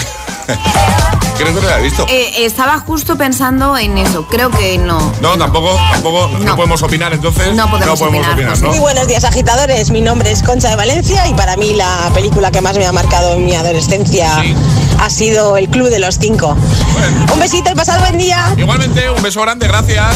Creo 1.38 1.54
que 1.54 1.62
no 1.62 1.68
la 1.68 1.80
he 1.80 1.84
visto. 1.84 2.06
Eh, 2.10 2.46
estaba 2.46 2.80
justo 2.80 3.18
pensando 3.18 3.78
en 3.78 3.98
eso. 3.98 4.26
Creo 4.28 4.50
que 4.52 4.78
no. 4.78 5.00
No, 5.22 5.38
tampoco, 5.38 5.78
tampoco, 5.92 6.30
no, 6.30 6.40
No. 6.40 6.56
podemos 6.56 6.82
opinar 6.84 7.14
entonces. 7.14 7.54
No 7.54 7.70
podemos 7.70 8.02
opinar, 8.02 8.34
opinar, 8.34 8.52
José. 8.52 8.64
¿no? 8.64 8.70
Muy 8.70 8.80
buenos 8.80 9.08
días 9.08 9.24
agitadores, 9.26 9.92
mi 9.92 10.02
nombre 10.02 10.32
es 10.32 10.42
Concha 10.44 10.70
de 10.70 10.76
Valencia 10.76 11.28
y 11.28 11.34
para 11.34 11.58
mí 11.58 11.74
la 11.74 12.10
película 12.14 12.52
que 12.52 12.62
más 12.62 12.78
me 12.78 12.86
ha 12.86 12.92
marcado 12.92 13.34
en 13.34 13.46
mi 13.46 13.54
adolescencia 13.56 14.30
Sí. 14.42 14.56
ha 15.00 15.10
sido 15.10 15.58
El 15.58 15.68
Club 15.70 15.90
de 15.90 16.00
los 16.00 16.18
Cinco. 16.20 16.56
Bueno. 16.94 17.34
Un 17.34 17.40
besito 17.40 17.70
y 17.72 17.76
pasad 17.76 18.00
buen 18.00 18.18
día. 18.18 18.54
Igualmente, 18.58 19.10
un 19.10 19.22
beso 19.22 19.42
grande, 19.42 19.68
gracias. 19.68 20.16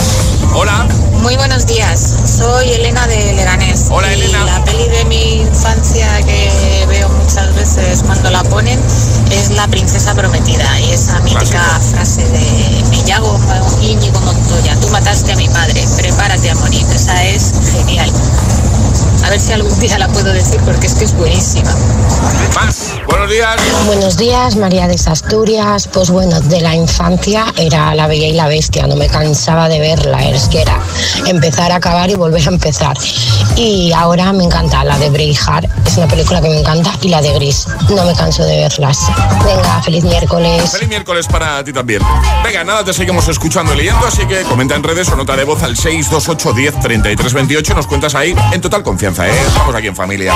Hola. 0.53 0.87
Muy 1.21 1.35
buenos 1.35 1.67
días, 1.67 2.15
soy 2.37 2.69
Elena 2.71 3.05
de 3.07 3.33
Leganés. 3.33 3.87
Hola, 3.91 4.09
Y 4.13 4.21
Elena. 4.21 4.45
La 4.45 4.63
peli 4.63 4.87
de 4.87 5.05
mi 5.05 5.41
infancia 5.41 6.07
que 6.25 6.85
veo 6.87 7.09
muchas 7.29 7.53
veces 7.53 8.01
cuando 8.03 8.31
la 8.31 8.41
ponen 8.43 8.79
es 9.29 9.51
La 9.51 9.67
Princesa 9.67 10.15
Prometida 10.15 10.79
y 10.79 10.93
esa 10.93 11.19
mítica 11.19 11.45
Clásico. 11.45 11.97
frase 11.97 12.23
de 12.23 12.83
Me 12.89 13.03
llamo 13.03 13.39
Íñigo 13.83 14.19
Montoya, 14.21 14.75
tú 14.79 14.87
mataste 14.87 15.33
a 15.33 15.35
mi 15.35 15.47
padre, 15.47 15.85
prepárate 15.95 16.49
a 16.49 16.55
morir. 16.55 16.83
Esa 16.91 17.23
es 17.25 17.51
genial. 17.71 18.11
A 19.23 19.29
ver 19.29 19.39
si 19.39 19.51
algún 19.53 19.79
día 19.79 19.97
la 19.97 20.07
puedo 20.07 20.31
decir 20.31 20.59
porque 20.65 20.87
es 20.87 20.93
que 20.93 21.05
es 21.05 21.13
buenísima. 21.13 21.73
Más. 22.55 22.93
Buenos 23.07 23.29
días. 23.29 23.55
Buenos 23.85 24.17
días, 24.17 24.55
María 24.55 24.87
de 24.87 24.95
Asturias. 24.95 25.89
Pues 25.91 26.09
bueno, 26.09 26.39
de 26.41 26.61
la 26.61 26.75
infancia 26.75 27.45
era 27.57 27.93
La 27.95 28.07
Bella 28.07 28.27
y 28.27 28.33
la 28.33 28.47
Bestia, 28.47 28.87
no 28.87 28.95
me 28.95 29.07
cansaba 29.07 29.67
de 29.67 29.79
verla, 29.79 30.29
es 30.29 30.47
que 30.47 30.61
era 30.61 30.79
empezar, 31.25 31.71
acabar 31.71 32.09
y 32.09 32.15
volver 32.15 32.41
a 32.47 32.51
empezar. 32.51 32.97
Y 33.55 33.91
ahora 33.91 34.31
me 34.31 34.43
encanta 34.43 34.83
la 34.83 34.97
de 34.97 35.09
Braveheart, 35.09 35.69
es 35.85 35.97
una 35.97 36.07
película 36.07 36.41
que 36.41 36.49
me 36.49 36.59
encanta, 36.59 36.93
y 37.01 37.09
la 37.09 37.21
de 37.21 37.33
Gris, 37.33 37.67
no 37.89 38.05
me 38.05 38.13
canso 38.13 38.43
de 38.45 38.57
verlas. 38.57 38.99
Venga, 39.43 39.81
feliz 39.81 40.03
miércoles. 40.03 40.71
Feliz 40.71 40.87
miércoles 40.87 41.27
para 41.27 41.63
ti 41.63 41.73
también. 41.73 42.01
Venga, 42.43 42.63
nada, 42.63 42.83
te 42.83 42.93
seguimos 42.93 43.27
escuchando 43.27 43.73
y 43.73 43.77
leyendo, 43.77 44.05
así 44.05 44.25
que 44.27 44.43
comenta 44.43 44.75
en 44.75 44.83
redes 44.83 45.09
o 45.09 45.15
nota 45.15 45.35
de 45.35 45.43
voz 45.43 45.61
al 45.63 45.75
628 45.75 46.53
10 46.53 46.79
33 46.79 47.33
28. 47.33 47.73
Nos 47.73 47.87
cuentas 47.87 48.15
ahí 48.15 48.35
en 48.53 48.61
total 48.61 48.83
confianza, 48.83 49.08
¿eh? 49.17 49.31
Estamos 49.47 49.73
aquí 49.73 49.87
en 49.87 49.95
familia. 49.95 50.33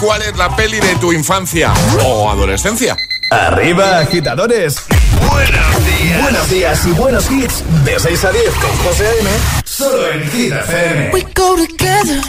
¿Cuál 0.00 0.22
es 0.22 0.36
la 0.36 0.54
peli 0.54 0.78
de 0.78 0.94
tu 0.96 1.12
infancia 1.12 1.72
o 2.04 2.30
adolescencia? 2.30 2.96
Arriba, 3.30 3.98
agitadores. 3.98 4.76
Buenos 5.28 5.86
días. 5.86 6.22
Buenos 6.22 6.50
días 6.50 6.86
y 6.86 6.90
buenos 6.92 7.30
hits. 7.30 7.64
De 7.84 7.98
6 7.98 8.24
a 8.24 8.30
10 8.30 8.44
con 8.54 8.70
José 8.84 9.06
A.M. 9.08 9.30
Solo 9.64 10.12
en 10.12 10.30
Hit 10.30 10.52
FM. 10.52 11.10
We 11.12 11.22
go 11.34 11.56
together 11.56 12.20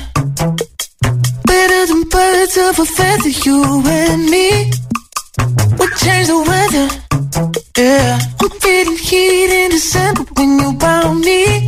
better 1.45 1.85
than 1.87 2.03
birds 2.09 2.57
of 2.57 2.79
a 2.79 2.85
feather, 2.85 3.29
you 3.29 3.83
and 3.85 4.25
me. 4.29 4.71
We 5.77 5.87
change 5.97 6.27
the 6.27 6.43
weather, 6.47 6.87
yeah. 7.77 8.19
I'm 8.41 8.49
feeling 8.59 8.97
heat 8.97 9.65
in 9.65 9.71
December 9.71 10.23
when 10.35 10.59
you 10.59 10.77
found 10.79 11.21
me. 11.21 11.67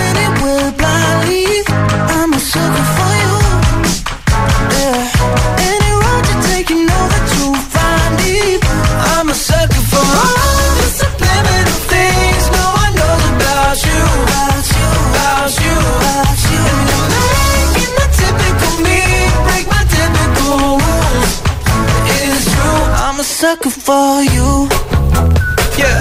sucker 23.51 23.69
for 23.69 24.21
you. 24.35 24.49
Yeah. 25.81 25.99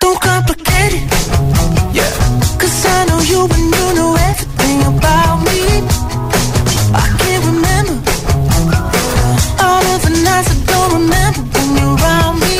Don't 0.00 0.20
complicate 0.20 0.92
it. 0.98 1.04
Yeah. 1.98 2.10
Cause 2.60 2.76
I 2.96 2.98
know 3.08 3.20
you 3.32 3.40
and 3.56 3.68
you 3.76 3.86
know 3.98 4.10
everything 4.30 4.78
about 4.92 5.36
me. 5.48 5.60
I 7.02 7.06
can't 7.20 7.44
remember 7.52 7.96
all 9.64 9.84
of 9.94 10.00
the 10.06 10.14
nights 10.26 10.50
I 10.54 10.58
don't 10.72 10.92
remember 11.00 11.42
when 11.54 11.68
you're 11.78 11.96
around 11.96 12.36
me. 12.44 12.56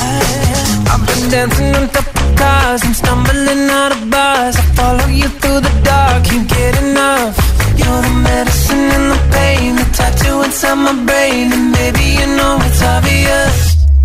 I- 0.00 0.92
I've 0.92 1.04
been 1.08 1.24
dancing 1.34 1.74
on 1.78 1.88
top 1.96 2.08
of 2.22 2.28
cars, 2.40 2.80
I'm 2.86 2.94
stumbling 3.02 3.68
out 3.80 3.92
of 3.96 4.02
bars. 4.14 4.56
I 4.62 4.64
follow 4.78 5.08
you 5.20 5.28
through 5.40 5.60
the 5.66 5.74
dark, 5.90 6.24
can't 6.28 6.48
get 6.48 6.72
enough. 6.84 7.34
You're 7.80 8.02
the 8.08 8.14
medicine 8.30 8.86
and 8.96 9.06
the 9.14 9.20
pain, 9.36 9.76
the 9.80 9.86
tattoo 9.98 10.36
inside 10.46 10.78
my 10.86 10.94
brain, 11.08 11.65
obvious. 12.94 13.56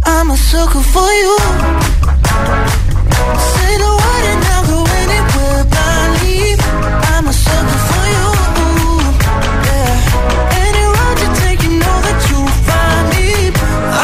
I'm 0.05 0.31
a 0.31 0.37
sucker 0.37 0.83
for 0.93 1.09
you. 1.21 1.35
Say 3.53 3.73
the 3.83 3.91
word 4.01 4.25
and 4.31 4.43
I'll 4.53 4.65
go 4.73 4.79
anywhere 5.01 5.63
blindly. 5.73 6.41
I'm 7.13 7.25
a 7.27 7.35
sucker 7.45 7.79
for 7.89 8.03
you. 8.15 8.27
Yeah. 9.67 10.63
Any 10.65 10.83
road 10.95 11.17
you 11.23 11.29
take, 11.43 11.59
you 11.65 11.73
know 11.83 11.97
that 12.07 12.19
you'll 12.29 12.55
find 12.67 13.05
me. 13.13 13.27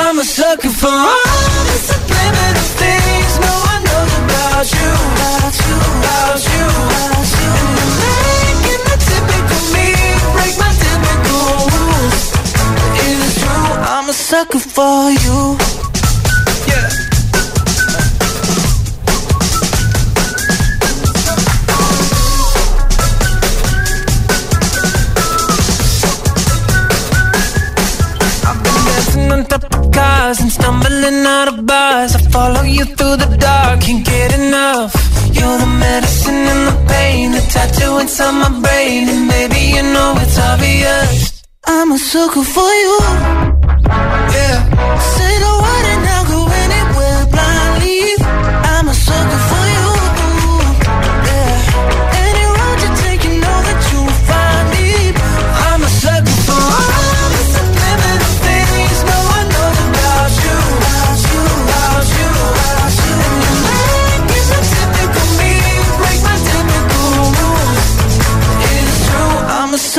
I'm 0.04 0.18
a 0.20 0.26
sucker 0.38 0.74
for 0.82 1.17
the 33.20 33.38
dark, 33.38 33.82
can't 33.82 34.06
get 34.06 34.30
enough. 34.40 34.94
You're 35.38 35.58
the 35.58 35.72
medicine 35.86 36.44
and 36.54 36.64
the 36.70 36.78
pain, 36.88 37.32
the 37.32 37.42
tattoo 37.54 38.00
inside 38.00 38.36
my 38.44 38.52
brain, 38.62 39.10
and 39.10 39.28
maybe 39.28 39.60
you 39.76 39.84
know 39.94 40.16
it's 40.24 40.38
obvious. 40.40 41.44
I'm 41.66 41.92
a 41.92 41.98
sucker 41.98 42.44
for 42.44 42.72
you. 42.84 42.98
Yeah. 44.36 44.58
Say 45.16 45.34
the 45.46 45.54
word 45.64 45.87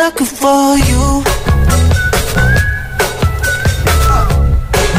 sucker 0.09 0.25
for 0.25 0.79
you. 0.79 1.25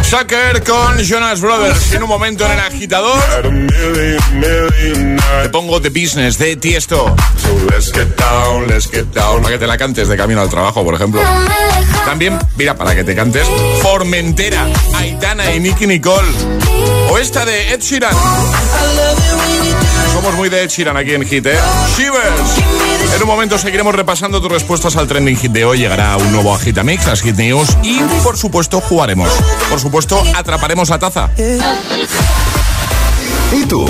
Sucker 0.04 0.64
con 0.64 0.98
Jonas 1.00 1.42
Brothers. 1.42 1.94
En 1.94 2.04
un 2.04 2.10
momento 2.10 2.46
en 2.46 2.52
el 2.52 2.60
agitador. 2.60 3.22
Te 5.44 5.50
pongo 5.50 5.82
The 5.82 5.90
Business 5.90 6.38
de 6.38 6.56
Tiesto. 6.58 7.16
So 7.38 7.58
let's 7.72 7.92
get 7.92 8.08
down, 8.18 8.68
let's 8.68 8.90
get 8.90 9.06
down. 9.14 9.42
Para 9.42 9.56
que 9.56 9.60
te 9.60 9.68
la 9.68 9.78
cantes 9.78 10.08
de 10.08 10.18
camino 10.18 10.42
al 10.42 10.50
trabajo, 10.50 10.84
por 10.84 10.96
ejemplo. 10.96 11.22
También, 12.06 12.38
mira, 12.56 12.76
para 12.76 12.96
que 12.96 13.04
te 13.04 13.16
cantes 13.16 13.48
Formentera, 13.82 14.68
Aitana 14.96 15.54
y 15.54 15.60
Nicky 15.60 15.88
Nicole. 15.88 16.28
O 17.12 17.18
esta 17.18 17.46
de 17.46 17.74
Ed 17.74 17.82
Sheeran. 17.82 18.16
Somos 20.20 20.36
muy 20.36 20.50
de 20.50 20.64
Ed 20.64 20.70
Sheeran 20.70 20.98
aquí 20.98 21.14
en 21.14 21.26
Hit, 21.26 21.46
¿eh? 21.46 21.58
En 23.16 23.22
un 23.22 23.28
momento 23.30 23.58
seguiremos 23.58 23.96
repasando 23.96 24.42
tus 24.42 24.52
respuestas 24.52 24.98
al 24.98 25.08
trending 25.08 25.38
hit 25.38 25.54
de 25.54 25.64
hoy. 25.64 25.78
Llegará 25.78 26.18
un 26.18 26.30
nuevo 26.34 26.54
Agitamix, 26.54 27.08
las 27.08 27.22
Hit 27.22 27.38
News 27.38 27.70
y, 27.84 28.00
por 28.22 28.38
supuesto, 28.38 28.82
jugaremos. 28.82 29.30
Por 29.70 29.80
supuesto, 29.80 30.22
atraparemos 30.36 30.90
la 30.90 31.00
taza. 31.00 31.30
¿Y 33.54 33.64
tú? 33.64 33.90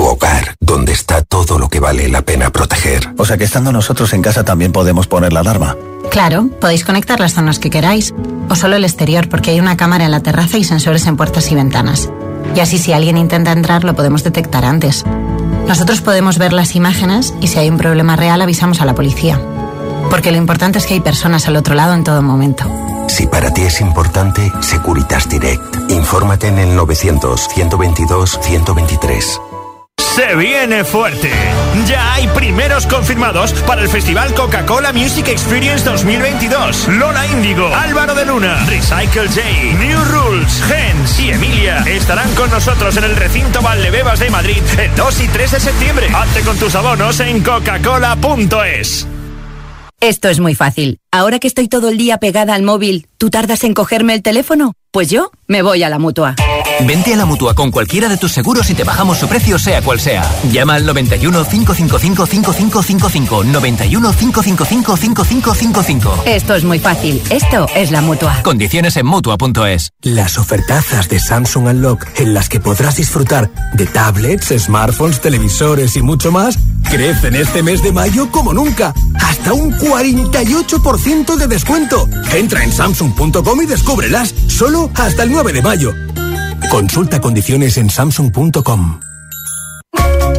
Tu 0.00 0.06
hogar, 0.06 0.54
donde 0.60 0.94
está 0.94 1.20
todo 1.20 1.58
lo 1.58 1.68
que 1.68 1.78
vale 1.78 2.08
la 2.08 2.22
pena 2.22 2.48
proteger. 2.48 3.12
O 3.18 3.26
sea 3.26 3.36
que 3.36 3.44
estando 3.44 3.70
nosotros 3.70 4.14
en 4.14 4.22
casa 4.22 4.46
también 4.46 4.72
podemos 4.72 5.06
poner 5.06 5.30
la 5.30 5.40
alarma. 5.40 5.76
Claro, 6.10 6.48
podéis 6.58 6.86
conectar 6.86 7.20
las 7.20 7.34
zonas 7.34 7.58
que 7.58 7.68
queráis, 7.68 8.14
o 8.48 8.54
solo 8.54 8.76
el 8.76 8.84
exterior 8.84 9.28
porque 9.28 9.50
hay 9.50 9.60
una 9.60 9.76
cámara 9.76 10.06
en 10.06 10.10
la 10.10 10.20
terraza 10.20 10.56
y 10.56 10.64
sensores 10.64 11.06
en 11.06 11.18
puertas 11.18 11.52
y 11.52 11.54
ventanas. 11.54 12.08
Y 12.56 12.60
así 12.60 12.78
si 12.78 12.94
alguien 12.94 13.18
intenta 13.18 13.52
entrar 13.52 13.84
lo 13.84 13.94
podemos 13.94 14.24
detectar 14.24 14.64
antes. 14.64 15.04
Nosotros 15.68 16.00
podemos 16.00 16.38
ver 16.38 16.54
las 16.54 16.76
imágenes 16.76 17.34
y 17.42 17.48
si 17.48 17.58
hay 17.58 17.68
un 17.68 17.76
problema 17.76 18.16
real 18.16 18.40
avisamos 18.40 18.80
a 18.80 18.86
la 18.86 18.94
policía. 18.94 19.38
Porque 20.08 20.32
lo 20.32 20.38
importante 20.38 20.78
es 20.78 20.86
que 20.86 20.94
hay 20.94 21.00
personas 21.00 21.46
al 21.46 21.56
otro 21.56 21.74
lado 21.74 21.92
en 21.92 22.04
todo 22.04 22.22
momento. 22.22 22.64
Si 23.06 23.26
para 23.26 23.52
ti 23.52 23.60
es 23.60 23.82
importante, 23.82 24.50
Securitas 24.60 25.28
Direct. 25.28 25.90
Infórmate 25.90 26.46
en 26.46 26.58
el 26.58 26.74
900-122-123. 26.78 29.49
Se 30.14 30.34
viene 30.34 30.84
fuerte. 30.84 31.30
Ya 31.86 32.14
hay 32.14 32.26
primeros 32.28 32.86
confirmados 32.86 33.52
para 33.62 33.82
el 33.82 33.88
Festival 33.88 34.34
Coca-Cola 34.34 34.92
Music 34.92 35.28
Experience 35.28 35.84
2022. 35.84 36.88
Lola 36.88 37.26
Índigo, 37.28 37.66
Álvaro 37.72 38.14
de 38.16 38.26
Luna, 38.26 38.66
Recycle 38.66 39.28
J, 39.28 39.40
New 39.78 40.04
Rules, 40.06 40.62
Gens 40.64 41.20
y 41.20 41.30
Emilia 41.30 41.84
estarán 41.86 42.34
con 42.34 42.50
nosotros 42.50 42.96
en 42.96 43.04
el 43.04 43.14
recinto 43.14 43.62
Valdebebas 43.62 44.18
de 44.18 44.30
Madrid 44.30 44.58
el 44.78 44.94
2 44.96 45.20
y 45.20 45.28
3 45.28 45.50
de 45.52 45.60
septiembre. 45.60 46.08
Hazte 46.12 46.40
con 46.40 46.58
tus 46.58 46.74
abonos 46.74 47.20
en 47.20 47.42
coca-cola.es. 47.42 49.06
Esto 50.00 50.28
es 50.28 50.40
muy 50.40 50.54
fácil. 50.54 50.98
Ahora 51.12 51.38
que 51.38 51.46
estoy 51.46 51.68
todo 51.68 51.88
el 51.88 51.98
día 51.98 52.18
pegada 52.18 52.54
al 52.54 52.62
móvil, 52.62 53.06
¿tú 53.16 53.30
tardas 53.30 53.62
en 53.62 53.74
cogerme 53.74 54.14
el 54.14 54.22
teléfono? 54.22 54.72
Pues 54.90 55.08
yo 55.08 55.30
me 55.46 55.62
voy 55.62 55.84
a 55.84 55.88
la 55.88 56.00
mutua. 56.00 56.34
Vente 56.86 57.12
a 57.12 57.16
la 57.16 57.26
mutua 57.26 57.54
con 57.54 57.70
cualquiera 57.70 58.08
de 58.08 58.16
tus 58.16 58.32
seguros 58.32 58.70
y 58.70 58.74
te 58.74 58.84
bajamos 58.84 59.18
su 59.18 59.28
precio, 59.28 59.58
sea 59.58 59.82
cual 59.82 60.00
sea. 60.00 60.22
Llama 60.50 60.74
al 60.74 60.86
91 60.86 61.44
555 61.44 62.26
5555. 62.26 63.44
91 63.44 64.12
555 64.12 64.96
5555. 64.96 66.22
Esto 66.26 66.54
es 66.54 66.64
muy 66.64 66.78
fácil. 66.78 67.22
Esto 67.30 67.66
es 67.74 67.90
la 67.90 68.00
mutua. 68.00 68.42
Condiciones 68.42 68.96
en 68.96 69.06
mutua.es. 69.06 69.90
Las 70.02 70.38
ofertazas 70.38 71.08
de 71.08 71.20
Samsung 71.20 71.66
Unlock, 71.66 72.06
en 72.16 72.34
las 72.34 72.48
que 72.48 72.60
podrás 72.60 72.96
disfrutar 72.96 73.50
de 73.74 73.86
tablets, 73.86 74.48
smartphones, 74.58 75.20
televisores 75.20 75.96
y 75.96 76.02
mucho 76.02 76.32
más, 76.32 76.58
crecen 76.88 77.36
este 77.36 77.62
mes 77.62 77.82
de 77.82 77.92
mayo 77.92 78.30
como 78.30 78.52
nunca. 78.52 78.94
Hasta 79.20 79.52
un 79.52 79.72
48% 79.72 81.36
de 81.36 81.46
descuento. 81.46 82.08
Entra 82.34 82.64
en 82.64 82.72
samsung.com 82.72 83.62
y 83.62 83.66
descúbrelas. 83.66 84.34
Solo 84.48 84.90
hasta 84.94 85.22
el 85.22 85.30
9 85.30 85.52
de 85.52 85.62
mayo. 85.62 85.94
Consulta 86.70 87.20
condiciones 87.20 87.76
en 87.78 87.90
samsung.com. 87.90 89.00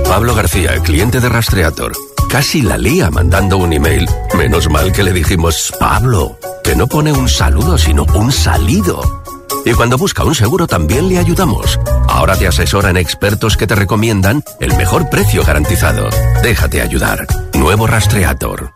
Pablo 0.07 0.33
García, 0.33 0.79
cliente 0.81 1.19
de 1.19 1.27
Rastreator. 1.27 1.91
Casi 2.29 2.61
la 2.61 2.77
lía 2.77 3.11
mandando 3.11 3.57
un 3.57 3.73
email. 3.73 4.07
Menos 4.37 4.69
mal 4.69 4.93
que 4.93 5.03
le 5.03 5.11
dijimos, 5.11 5.73
Pablo, 5.77 6.39
que 6.63 6.73
no 6.73 6.87
pone 6.87 7.11
un 7.11 7.27
saludo, 7.27 7.77
sino 7.77 8.05
un 8.15 8.31
salido. 8.31 9.01
Y 9.65 9.73
cuando 9.73 9.97
busca 9.97 10.23
un 10.23 10.33
seguro 10.33 10.67
también 10.67 11.09
le 11.09 11.17
ayudamos. 11.17 11.77
Ahora 12.07 12.37
te 12.37 12.47
asesoran 12.47 12.95
expertos 12.95 13.57
que 13.57 13.67
te 13.67 13.75
recomiendan 13.75 14.41
el 14.61 14.73
mejor 14.77 15.09
precio 15.09 15.43
garantizado. 15.43 16.09
Déjate 16.41 16.81
ayudar. 16.81 17.27
Nuevo 17.53 17.87
Rastreator. 17.87 18.71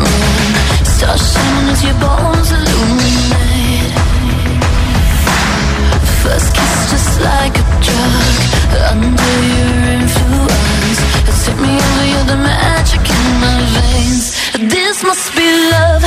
Moon. 0.00 0.52
Stars 0.84 1.22
shining 1.32 1.68
as 1.72 1.84
your 1.84 1.96
bones 2.00 2.50
illuminate. 2.50 3.92
First 6.22 6.48
kiss 6.56 6.90
just 6.92 7.20
like 7.20 7.54
a 7.58 7.64
drug. 7.86 8.34
Under 8.90 9.34
your 9.56 9.76
influence. 10.00 11.00
Me 11.60 11.76
you're 12.10 12.24
the 12.24 12.36
magic 12.36 13.04
in 13.04 13.26
my 13.44 13.58
veins. 13.74 14.26
This 14.72 15.04
must 15.04 15.36
be 15.36 15.46
love. 15.70 16.01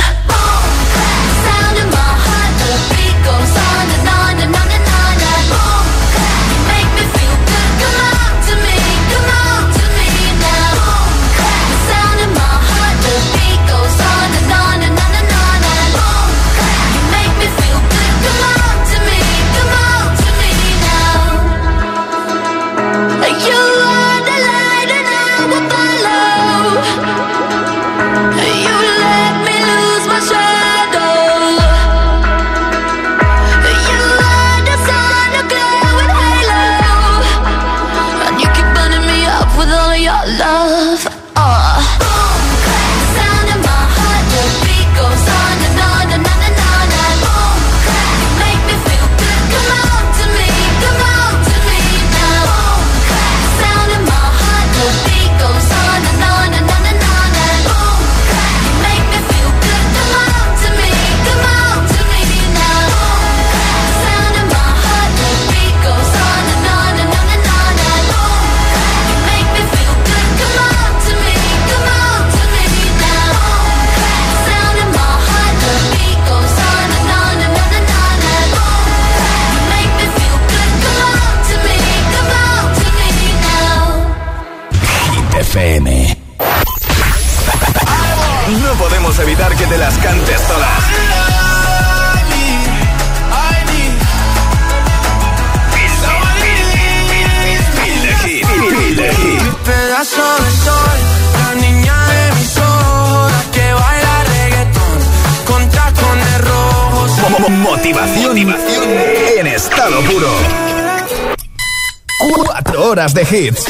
de 113.14 113.22
hits. 113.22 113.64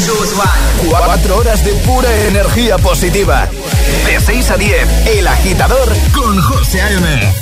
Cuatro 0.89 1.37
horas 1.39 1.65
de 1.65 1.73
pura 1.73 2.09
energía 2.27 2.79
positiva. 2.79 3.49
De 4.07 4.21
6 4.21 4.51
a 4.51 4.57
10, 4.57 5.07
El 5.19 5.27
Agitador 5.27 5.89
con 6.15 6.41
José 6.41 6.81
A.M. 6.81 7.33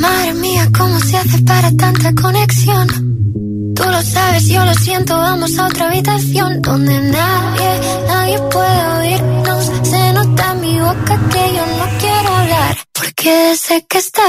Madre 0.00 0.34
mía, 0.34 0.68
¿cómo 0.76 0.98
se 1.00 1.16
hace 1.16 1.38
para 1.42 1.70
tanta 1.76 2.12
conexión? 2.14 2.88
Tú 3.76 3.84
lo 3.84 4.02
sabes, 4.02 4.46
yo 4.46 4.64
lo 4.64 4.74
siento, 4.74 5.16
vamos 5.16 5.58
a 5.58 5.66
otra 5.66 5.88
habitación 5.88 6.60
donde 6.62 7.00
nadie, 7.00 7.80
nadie 8.08 8.38
puede 8.50 8.93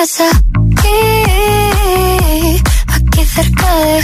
casa 0.06 0.30
aquí, 0.30 0.88
eh, 0.88 2.62
aquí 2.94 3.26
cerca 3.26 3.76
de 3.76 4.04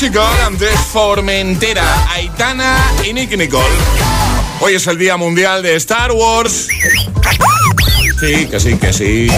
Physical, 0.00 0.40
antes 0.46 0.80
Formentera, 0.80 1.84
Aitana 2.12 2.74
y 3.06 3.12
Nicky 3.12 3.36
Nicole. 3.36 3.66
Hoy 4.60 4.76
es 4.76 4.86
el 4.86 4.96
Día 4.96 5.18
Mundial 5.18 5.62
de 5.62 5.76
Star 5.76 6.12
Wars. 6.12 6.68
Sí, 8.18 8.46
que 8.46 8.58
sí, 8.58 8.78
que 8.78 8.94
sí. 8.94 9.28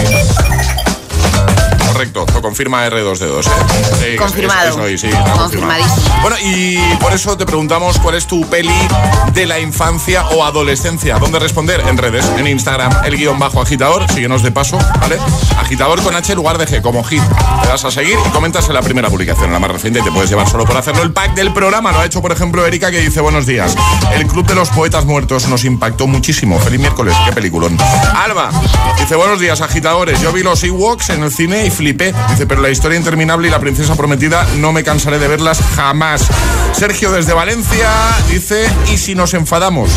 Correcto, 2.13 2.25
lo 2.35 2.41
confirma 2.43 2.85
R2D2. 2.87 3.45
¿eh? 3.47 3.49
Sí, 4.11 4.15
Confirmado. 4.17 4.69
es- 4.69 4.75
es 4.75 4.81
hoy, 4.81 4.97
sí, 4.99 5.07
está 5.07 5.19
confirmado. 5.33 5.81
Confirmadísimo. 5.81 6.21
Bueno, 6.21 6.35
y 6.43 6.77
por 6.99 7.11
eso 7.13 7.35
te 7.37 7.45
preguntamos 7.45 7.97
cuál 7.99 8.15
es 8.15 8.27
tu 8.27 8.47
peli 8.49 8.71
de 9.33 9.45
la 9.47 9.59
infancia 9.59 10.25
o 10.27 10.43
adolescencia. 10.43 11.17
¿Dónde 11.17 11.39
responder? 11.39 11.81
En 11.87 11.97
redes, 11.97 12.25
en 12.37 12.45
Instagram, 12.47 12.91
el 13.05 13.17
guion 13.17 13.39
bajo 13.39 13.61
agitador, 13.61 14.05
síguenos 14.11 14.43
de 14.43 14.51
paso, 14.51 14.77
¿vale? 15.01 15.17
Agitador 15.59 16.01
con 16.03 16.15
H 16.15 16.31
en 16.33 16.37
lugar 16.37 16.57
de 16.59 16.67
G, 16.67 16.81
como 16.81 17.03
hit. 17.03 17.21
Te 17.63 17.67
das 17.67 17.83
a 17.83 17.89
seguir 17.91 18.17
y 18.25 18.29
comentas 18.29 18.67
en 18.67 18.75
la 18.75 18.81
primera 18.83 19.09
publicación, 19.09 19.51
la 19.51 19.59
más 19.59 19.71
reciente, 19.71 19.99
y 19.99 20.03
te 20.03 20.11
puedes 20.11 20.29
llevar 20.29 20.47
solo 20.47 20.65
por 20.65 20.77
hacerlo 20.77 21.01
el 21.01 21.11
pack 21.13 21.33
del 21.33 21.51
programa. 21.51 21.91
Lo 21.91 21.99
ha 21.99 22.05
hecho, 22.05 22.21
por 22.21 22.31
ejemplo, 22.31 22.65
Erika, 22.65 22.91
que 22.91 22.99
dice, 22.99 23.21
buenos 23.21 23.45
días. 23.47 23.75
El 24.13 24.27
Club 24.27 24.45
de 24.45 24.53
los 24.55 24.69
Poetas 24.69 25.05
Muertos 25.05 25.47
nos 25.47 25.63
impactó 25.65 26.05
muchísimo. 26.07 26.59
Feliz 26.59 26.79
miércoles, 26.79 27.15
qué 27.25 27.31
peliculón. 27.31 27.75
Alba, 28.15 28.51
dice, 28.99 29.15
buenos 29.15 29.39
días, 29.39 29.61
agitadores. 29.61 30.21
Yo 30.21 30.31
vi 30.31 30.43
los 30.43 30.63
Ewoks 30.63 31.09
en 31.09 31.23
el 31.23 31.31
cine 31.31 31.65
y 31.65 31.71
flipé. 31.71 32.02
Dice, 32.29 32.47
pero 32.47 32.61
la 32.61 32.69
historia 32.69 32.97
interminable 32.97 33.47
y 33.47 33.51
la 33.51 33.59
princesa 33.59 33.95
prometida 33.95 34.45
no 34.57 34.71
me 34.73 34.83
cansaré 34.83 35.19
de 35.19 35.27
verlas 35.27 35.59
jamás. 35.75 36.23
Sergio 36.73 37.11
desde 37.11 37.33
Valencia 37.33 37.89
dice, 38.29 38.65
¿y 38.91 38.97
si 38.97 39.15
nos 39.15 39.33
enfadamos? 39.33 39.89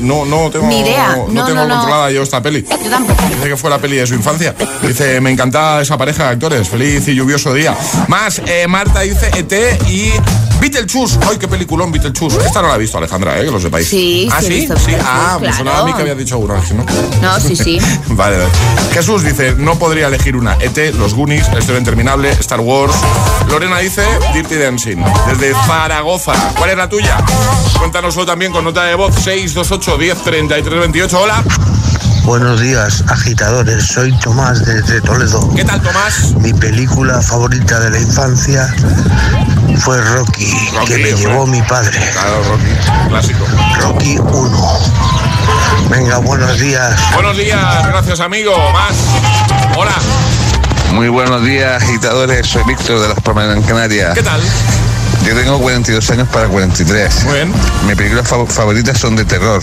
No, 0.00 0.24
no 0.24 0.50
tengo, 0.50 0.66
Ni 0.68 0.80
idea. 0.80 1.16
no 1.16 1.28
No, 1.28 1.44
tengo 1.46 1.64
no, 1.66 1.74
controlada 1.74 2.10
yo 2.10 2.22
esta 2.22 2.40
peli. 2.40 2.64
Yo 2.84 2.90
tampoco. 2.90 3.22
Dice 3.28 3.48
que 3.48 3.56
fue 3.56 3.70
la 3.70 3.78
peli 3.78 3.96
de 3.96 4.06
su 4.06 4.14
infancia. 4.14 4.54
Dice, 4.82 5.20
me 5.20 5.30
encanta 5.30 5.80
esa 5.80 5.98
pareja 5.98 6.24
de 6.24 6.30
actores. 6.30 6.68
Feliz 6.68 7.06
y 7.08 7.14
lluvioso 7.14 7.52
día. 7.52 7.76
Más, 8.08 8.40
eh, 8.46 8.66
Marta 8.68 9.00
dice 9.00 9.30
ET 9.34 9.52
y 9.90 10.12
Beetlejuice. 10.60 11.18
¡Ay, 11.28 11.36
qué 11.38 11.48
peliculón 11.48 11.92
Beetlejuice! 11.92 12.38
Esta 12.44 12.62
no 12.62 12.68
la 12.68 12.74
ha 12.74 12.78
visto 12.78 12.98
Alejandra, 12.98 13.40
¿eh? 13.40 13.44
Que 13.44 13.50
lo 13.50 13.60
sepáis. 13.60 13.88
Sí, 13.88 14.28
¿Ah, 14.32 14.40
sí, 14.40 14.46
he 14.46 14.48
sí? 14.48 14.54
visto 14.60 14.76
Sí, 14.76 14.86
Beetlejuice, 14.86 15.10
ah, 15.10 15.38
me 15.40 15.52
sonaba 15.52 15.78
a 15.80 15.84
mí 15.84 15.90
claro. 15.92 15.96
que 15.96 16.02
había 16.10 16.14
dicho 16.14 16.38
una. 16.38 16.54
¿no? 16.56 16.84
No, 17.22 17.40
sí, 17.40 17.56
sí. 17.56 17.78
vale, 18.08 18.36
vale. 18.38 18.50
Jesús 18.92 19.22
dice, 19.22 19.54
no 19.56 19.78
podría 19.78 20.08
elegir 20.08 20.36
una. 20.36 20.54
ET, 20.60 20.76
Los 20.94 21.14
Goonies, 21.14 21.48
La 21.52 21.58
Historia 21.60 21.78
Interminable, 21.78 22.30
Star 22.32 22.60
Wars. 22.60 22.94
Lorena 23.48 23.78
dice, 23.78 24.04
Dirty 24.34 24.56
Dancing. 24.56 24.96
Desde 25.28 25.52
Zaragoza. 25.66 26.32
¿Cuál 26.56 26.70
es 26.70 26.76
la 26.76 26.88
tuya? 26.88 27.18
Cuéntanoslo 27.78 28.24
también 28.26 28.52
con 28.52 28.64
nota 28.64 28.84
de 28.84 28.94
voz 28.94 29.14
628 29.14 29.98
10 29.98 30.22
33 30.22 30.80
28. 30.80 31.20
Hola. 31.20 31.44
Buenos 32.26 32.60
días, 32.60 33.04
agitadores. 33.06 33.86
Soy 33.86 34.10
Tomás 34.18 34.64
desde 34.64 35.00
Toledo. 35.00 35.48
¿Qué 35.54 35.64
tal, 35.64 35.80
Tomás? 35.80 36.34
Mi 36.40 36.52
película 36.52 37.22
favorita 37.22 37.78
de 37.78 37.90
la 37.90 38.00
infancia 38.00 38.66
fue 39.78 40.00
Rocky, 40.00 40.52
Rocky, 40.74 40.86
que 40.92 40.98
me 40.98 41.12
llevó 41.12 41.46
mi 41.46 41.62
padre. 41.62 41.96
Claro, 42.12 42.42
Rocky. 42.42 43.08
Clásico. 43.08 43.46
Rocky 43.80 44.18
1. 44.18 44.80
Venga, 45.88 46.18
buenos 46.18 46.58
días. 46.58 47.00
Buenos 47.14 47.36
días, 47.36 47.86
gracias 47.86 48.18
amigo. 48.18 48.52
Más. 48.72 48.96
Hola. 49.76 49.94
Muy 50.94 51.08
buenos 51.08 51.44
días, 51.44 51.80
agitadores. 51.80 52.44
Soy 52.44 52.64
Víctor 52.64 53.02
de 53.02 53.08
Las 53.08 53.20
Palmas 53.20 53.54
de 53.54 53.62
Canarias. 53.62 54.14
¿Qué 54.14 54.22
tal? 54.24 54.40
Yo 55.24 55.34
tengo 55.34 55.58
42 55.58 56.10
años 56.10 56.28
para 56.28 56.46
43. 56.48 57.24
Muy 57.24 57.34
bien. 57.34 57.52
Mis 57.86 57.96
películas 57.96 58.28
fa- 58.28 58.46
favoritas 58.46 58.98
son 58.98 59.16
de 59.16 59.24
terror. 59.24 59.60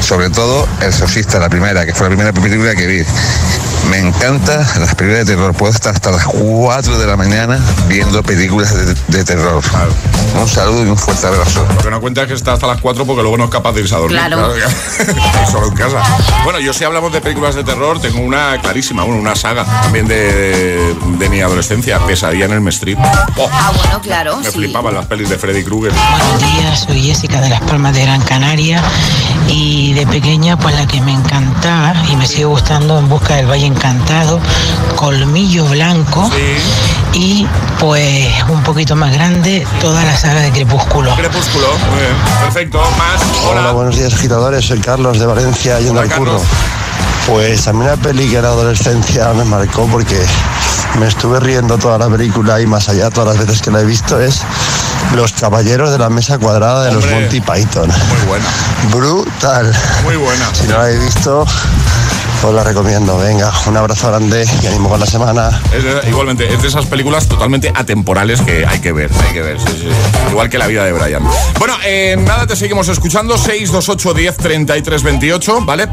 Sobre 0.00 0.30
todo 0.30 0.66
El 0.80 0.88
Exorcista, 0.88 1.38
la 1.38 1.48
primera, 1.48 1.84
que 1.86 1.94
fue 1.94 2.08
la 2.08 2.14
primera 2.16 2.32
película 2.32 2.74
que 2.74 2.86
vi. 2.86 3.02
Me 3.90 3.98
encanta 3.98 4.58
las 4.78 4.94
películas 4.94 5.26
de 5.26 5.34
terror. 5.34 5.54
Puedo 5.54 5.72
estar 5.72 5.92
hasta 5.94 6.10
las 6.12 6.24
4 6.24 6.98
de 6.98 7.06
la 7.06 7.16
mañana 7.16 7.58
viendo 7.88 8.22
películas 8.22 8.74
de, 8.74 8.94
de 9.08 9.24
terror. 9.24 9.62
Un 10.40 10.48
saludo 10.48 10.84
y 10.86 10.88
un 10.88 10.96
fuerte 10.96 11.26
abrazo. 11.26 11.66
Lo 11.76 11.82
que 11.82 11.90
no 11.90 12.00
cuenta 12.00 12.22
es 12.22 12.28
que 12.28 12.34
está 12.34 12.52
hasta 12.52 12.66
las 12.68 12.80
4 12.80 13.04
porque 13.04 13.22
luego 13.22 13.36
no 13.36 13.44
es 13.44 13.50
capaz 13.50 13.72
de 13.72 13.80
irse 13.80 13.94
a 13.94 13.98
dormir. 13.98 14.18
Claro. 14.18 14.52
Solo 15.50 15.66
en 15.68 15.74
casa. 15.74 16.00
Bueno, 16.44 16.60
yo 16.60 16.72
si 16.72 16.84
hablamos 16.84 17.12
de 17.12 17.20
películas 17.20 17.54
de 17.56 17.64
terror, 17.64 18.00
tengo 18.00 18.20
una 18.20 18.60
clarísima, 18.60 19.02
bueno, 19.02 19.20
una 19.20 19.34
saga 19.34 19.64
también 19.64 20.06
de, 20.06 20.94
de 21.18 21.28
mi 21.28 21.40
adolescencia, 21.40 21.98
Pesadilla 22.06 22.44
en 22.46 22.52
el 22.52 22.68
Street. 22.68 22.96
Oh, 23.36 23.48
Ah, 23.52 23.72
bueno, 23.76 24.00
claro, 24.00 24.36
me 24.38 24.44
sí. 24.50 24.50
Las 24.90 25.06
pelis 25.06 25.28
de 25.28 25.38
Freddy 25.38 25.62
Krueger. 25.62 25.92
Buenos 25.92 26.52
días, 26.54 26.80
soy 26.80 27.02
Jessica 27.02 27.40
de 27.40 27.48
Las 27.50 27.60
Palmas 27.60 27.94
de 27.94 28.02
Gran 28.02 28.20
Canaria 28.22 28.82
y 29.48 29.92
de 29.92 30.06
pequeña 30.06 30.58
pues 30.58 30.74
la 30.74 30.86
que 30.86 31.00
me 31.00 31.12
encantaba 31.12 31.94
y 32.10 32.16
me 32.16 32.26
sigue 32.26 32.46
gustando 32.46 32.98
En 32.98 33.08
Busca 33.08 33.36
del 33.36 33.48
Valle 33.48 33.66
Encantado, 33.66 34.40
Colmillo 34.96 35.66
Blanco 35.66 36.28
y 37.12 37.46
pues 37.78 38.28
un 38.48 38.62
poquito 38.62 38.96
más 38.96 39.12
grande 39.12 39.64
toda 39.80 40.04
la 40.04 40.16
saga 40.16 40.40
de 40.40 40.50
Crepúsculo. 40.50 41.14
Crepúsculo, 41.14 41.68
muy 41.90 42.00
bien. 42.00 42.14
Perfecto, 42.42 42.80
más. 42.98 43.22
Hola, 43.50 43.72
buenos 43.72 43.96
días, 43.96 44.14
agitadores. 44.14 44.64
Soy 44.64 44.80
Carlos 44.80 45.18
de 45.18 45.26
Valencia, 45.26 45.78
yendo 45.78 46.00
al 46.00 46.10
curro. 46.10 46.40
Pues 47.26 47.68
a 47.68 47.72
mí 47.72 47.80
una 47.80 47.96
peli 47.96 48.28
que 48.28 48.36
en 48.36 48.42
la 48.42 48.48
adolescencia 48.48 49.32
me 49.32 49.44
marcó 49.44 49.86
porque 49.86 50.26
me 50.98 51.06
estuve 51.06 51.38
riendo 51.40 51.78
toda 51.78 51.96
la 51.98 52.08
película 52.08 52.60
y 52.60 52.66
más 52.66 52.88
allá 52.88 53.10
todas 53.10 53.36
las 53.36 53.46
veces 53.46 53.62
que 53.62 53.70
la 53.70 53.80
he 53.80 53.84
visto 53.84 54.20
es 54.20 54.42
Los 55.14 55.32
Caballeros 55.32 55.90
de 55.92 55.98
la 55.98 56.10
Mesa 56.10 56.38
Cuadrada 56.38 56.84
de 56.84 56.92
los 56.92 57.06
Monty 57.08 57.40
Python. 57.40 57.88
Muy 58.08 58.26
buena. 58.26 58.46
Brutal. 58.90 59.72
Muy 60.02 60.16
buena. 60.16 60.52
Si 60.52 60.66
no 60.66 60.76
la 60.76 60.84
habéis 60.84 61.00
visto, 61.04 61.46
os 62.48 62.54
la 62.54 62.64
recomiendo. 62.64 63.18
Venga, 63.18 63.52
un 63.66 63.76
abrazo 63.76 64.08
grande 64.08 64.46
y 64.62 64.66
ánimo 64.66 64.88
con 64.88 65.00
la 65.00 65.06
semana. 65.06 65.60
Es 65.72 66.08
igualmente, 66.08 66.52
es 66.52 66.60
de 66.62 66.68
esas 66.68 66.86
películas 66.86 67.28
totalmente 67.28 67.72
atemporales 67.74 68.40
que 68.42 68.66
hay 68.66 68.80
que 68.80 68.92
ver, 68.92 69.10
hay 69.26 69.32
que 69.32 69.42
ver, 69.42 69.60
sí, 69.60 69.66
sí. 69.80 69.88
Igual 70.30 70.48
que 70.50 70.58
la 70.58 70.66
vida 70.66 70.84
de 70.84 70.92
Brian. 70.92 71.22
Bueno, 71.58 71.74
eh, 71.84 72.16
nada, 72.18 72.46
te 72.46 72.56
seguimos 72.56 72.88
escuchando, 72.88 73.36
628 73.38 74.14
10 74.14 74.36
33 74.36 75.02
28, 75.02 75.58
¿vale? 75.62 75.88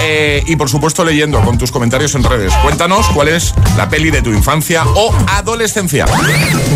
Eh, 0.00 0.42
y 0.46 0.56
por 0.56 0.68
supuesto 0.68 1.04
leyendo 1.04 1.40
con 1.42 1.58
tus 1.58 1.70
comentarios 1.70 2.14
en 2.14 2.24
redes. 2.24 2.52
Cuéntanos 2.62 3.06
cuál 3.08 3.28
es 3.28 3.54
la 3.76 3.88
peli 3.88 4.10
de 4.10 4.22
tu 4.22 4.30
infancia 4.30 4.84
o 4.94 5.14
adolescencia. 5.28 6.06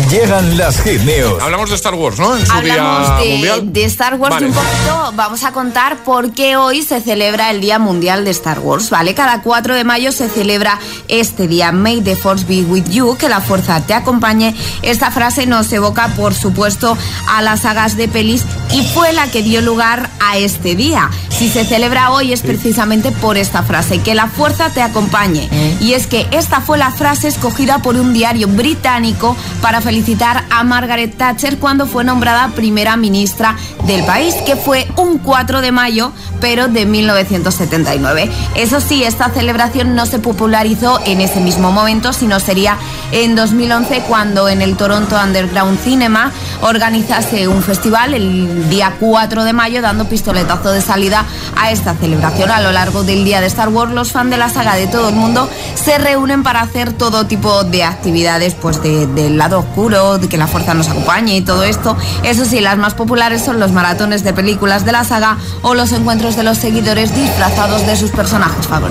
Llegan 0.09 0.57
las 0.57 0.81
hit 0.81 1.01
news. 1.01 1.41
Hablamos 1.41 1.69
de 1.69 1.75
Star 1.75 1.93
Wars, 1.95 2.19
¿no? 2.19 2.37
En 2.37 2.45
su 2.45 2.51
Hablamos 2.51 3.07
día 3.07 3.17
de, 3.17 3.31
mundial. 3.33 3.73
de 3.73 3.83
Star 3.85 4.15
Wars 4.15 4.35
Vale. 4.35 4.47
un 4.47 4.53
poquito 4.53 5.11
vamos 5.15 5.43
a 5.43 5.51
contar 5.51 6.03
por 6.03 6.31
qué 6.33 6.55
hoy 6.57 6.81
se 6.81 7.01
celebra 7.01 7.51
el 7.51 7.61
Día 7.61 7.79
Mundial 7.79 8.23
de 8.25 8.31
Star 8.31 8.59
Wars, 8.59 8.89
¿vale? 8.89 9.13
Cada 9.17 9.41
4 9.41 9.73
de 9.73 9.83
mayo 9.83 10.11
se 10.11 10.29
celebra 10.29 10.77
este 11.07 11.47
día, 11.47 11.71
May 11.71 12.01
the 12.01 12.15
Force 12.15 12.45
be 12.45 12.61
with 12.61 12.87
you, 12.91 13.17
que 13.17 13.29
la 13.29 13.41
fuerza 13.41 13.81
te 13.81 13.95
acompañe. 13.95 14.53
Esta 14.83 15.09
frase 15.09 15.47
nos 15.47 15.73
evoca, 15.73 16.09
por 16.09 16.35
supuesto, 16.35 16.95
a 17.27 17.41
las 17.41 17.61
sagas 17.61 17.97
de 17.97 18.07
pelis 18.07 18.45
y 18.71 18.83
fue 18.83 19.13
la 19.13 19.25
que 19.31 19.41
dio 19.41 19.61
lugar 19.61 20.11
a 20.19 20.37
este 20.37 20.75
día. 20.75 21.09
Si 21.29 21.49
se 21.49 21.65
celebra 21.65 22.11
hoy 22.11 22.31
es 22.31 22.43
precisamente 22.43 23.11
por 23.11 23.37
esta 23.37 23.63
frase, 23.63 24.01
que 24.01 24.13
la 24.13 24.27
fuerza 24.27 24.69
te 24.69 24.83
acompañe. 24.83 25.49
Y 25.81 25.93
es 25.93 26.05
que 26.05 26.27
esta 26.29 26.61
fue 26.61 26.77
la 26.77 26.91
frase 26.91 27.27
escogida 27.27 27.79
por 27.79 27.95
un 27.95 28.13
diario 28.13 28.47
británico 28.47 29.35
para 29.61 29.81
felicitar 29.81 30.45
a 30.51 30.63
Margaret 30.63 31.17
Thatcher 31.17 31.57
cuando 31.57 31.87
fue 31.87 32.03
nombrada 32.03 32.49
primera 32.49 32.97
ministra 32.97 33.55
del 33.85 34.03
país, 34.03 34.35
que 34.45 34.55
fue 34.55 34.87
un 34.95 35.17
4 35.17 35.61
de 35.61 35.71
mayo, 35.71 36.11
pero 36.39 36.67
de 36.67 36.85
1979. 36.85 38.29
Eso 38.55 38.79
sí, 38.79 39.03
esta 39.07 39.29
celebración 39.29 39.95
no 39.95 40.05
se 40.05 40.19
popularizó 40.19 40.99
en 41.05 41.21
ese 41.21 41.39
mismo 41.39 41.71
momento, 41.71 42.13
sino 42.13 42.39
sería 42.39 42.77
en 43.11 43.35
2011 43.35 44.01
cuando 44.07 44.49
en 44.49 44.61
el 44.61 44.75
Toronto 44.77 45.15
Underground 45.21 45.79
Cinema 45.79 46.31
organizase 46.61 47.47
un 47.47 47.63
festival 47.63 48.13
el 48.13 48.69
día 48.69 48.93
4 48.99 49.43
de 49.43 49.53
mayo 49.53 49.81
dando 49.81 50.05
pistoletazo 50.09 50.71
de 50.71 50.81
salida 50.81 51.25
a 51.55 51.71
esta 51.71 51.95
celebración. 51.95 52.51
A 52.51 52.61
lo 52.61 52.71
largo 52.71 53.03
del 53.03 53.23
día 53.23 53.41
de 53.41 53.47
Star 53.47 53.69
Wars, 53.69 53.91
los 53.93 54.11
fans 54.11 54.29
de 54.31 54.37
la 54.37 54.49
saga 54.49 54.75
de 54.75 54.87
todo 54.87 55.09
el 55.09 55.15
mundo 55.15 55.49
se 55.75 55.97
reúnen 55.97 56.43
para 56.43 56.61
hacer 56.61 56.93
todo 56.93 57.25
tipo 57.25 57.63
de 57.63 57.83
actividades, 57.83 58.53
pues 58.55 58.81
de- 58.83 59.07
del 59.07 59.37
lado 59.37 59.59
oscuro, 59.59 60.17
de 60.17 60.27
que 60.27 60.37
la 60.37 60.47
fuerza 60.47 60.73
nos 60.73 60.89
acompañe 60.89 61.35
y 61.37 61.41
todo 61.41 61.63
esto. 61.63 61.95
Eso 62.23 62.45
sí, 62.45 62.59
las 62.59 62.77
más 62.77 62.93
populares 62.93 63.43
son 63.43 63.59
los 63.59 63.71
maratones 63.71 64.23
de 64.23 64.33
películas 64.33 64.83
de 64.85 64.91
la 64.91 65.03
saga 65.03 65.37
o 65.61 65.73
los 65.73 65.91
encuentros 65.93 66.35
de 66.35 66.43
los 66.43 66.57
seguidores 66.57 67.15
disfrazados 67.15 67.85
de 67.85 67.95
sus 67.95 68.11
personajes 68.11 68.67
favoritos. 68.67 68.86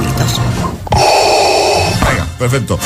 Venga, 2.08 2.26
perfecto. 2.38 2.78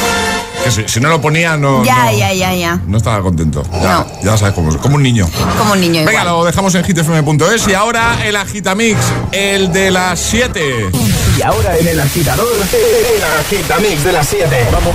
Que 0.65 0.71
si, 0.71 0.85
si 0.87 1.01
no 1.01 1.09
lo 1.09 1.21
ponía, 1.21 1.57
no. 1.57 1.83
Ya, 1.85 2.05
no, 2.07 2.19
ya, 2.19 2.33
ya, 2.33 2.55
ya. 2.55 2.81
no 2.87 2.99
estaba 2.99 3.21
contento. 3.23 3.63
Ya, 3.81 4.07
ya 4.23 4.37
sabes 4.37 4.55
cómo 4.55 4.71
es, 4.71 4.77
como 4.77 4.97
un 4.97 5.03
niño. 5.03 5.29
Como 5.59 5.73
un 5.73 5.81
niño 5.81 6.01
Venga, 6.05 6.23
igual. 6.23 6.27
lo 6.27 6.45
dejamos 6.45 6.75
en 6.75 6.85
hitfm.es 6.85 7.69
y 7.69 7.75
ahora 7.75 8.19
el 8.27 8.37
Agitamix, 8.37 8.99
el 9.33 9.73
de 9.73 9.91
las 9.91 10.21
7. 10.21 10.91
Y 11.39 11.43
ahora 11.43 11.77
en 11.79 11.89
el 11.89 12.01
agitador, 12.01 12.47
el 12.53 13.25
agitamix 13.41 14.05
de 14.05 14.13
las 14.13 14.29
7. 14.29 14.69
Vamos. 14.73 14.95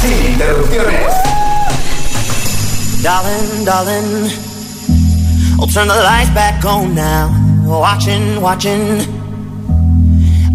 Sin 0.00 0.32
interrupciones. 0.32 1.12
Darling, 3.02 3.64
darling, 3.64 4.30
I'll 5.58 5.66
turn 5.66 5.88
the 5.88 5.94
lights 5.96 6.30
back 6.30 6.64
on 6.64 6.94
now. 6.94 7.30
Watching, 7.64 8.40
watching, 8.40 9.00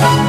At 0.00 0.28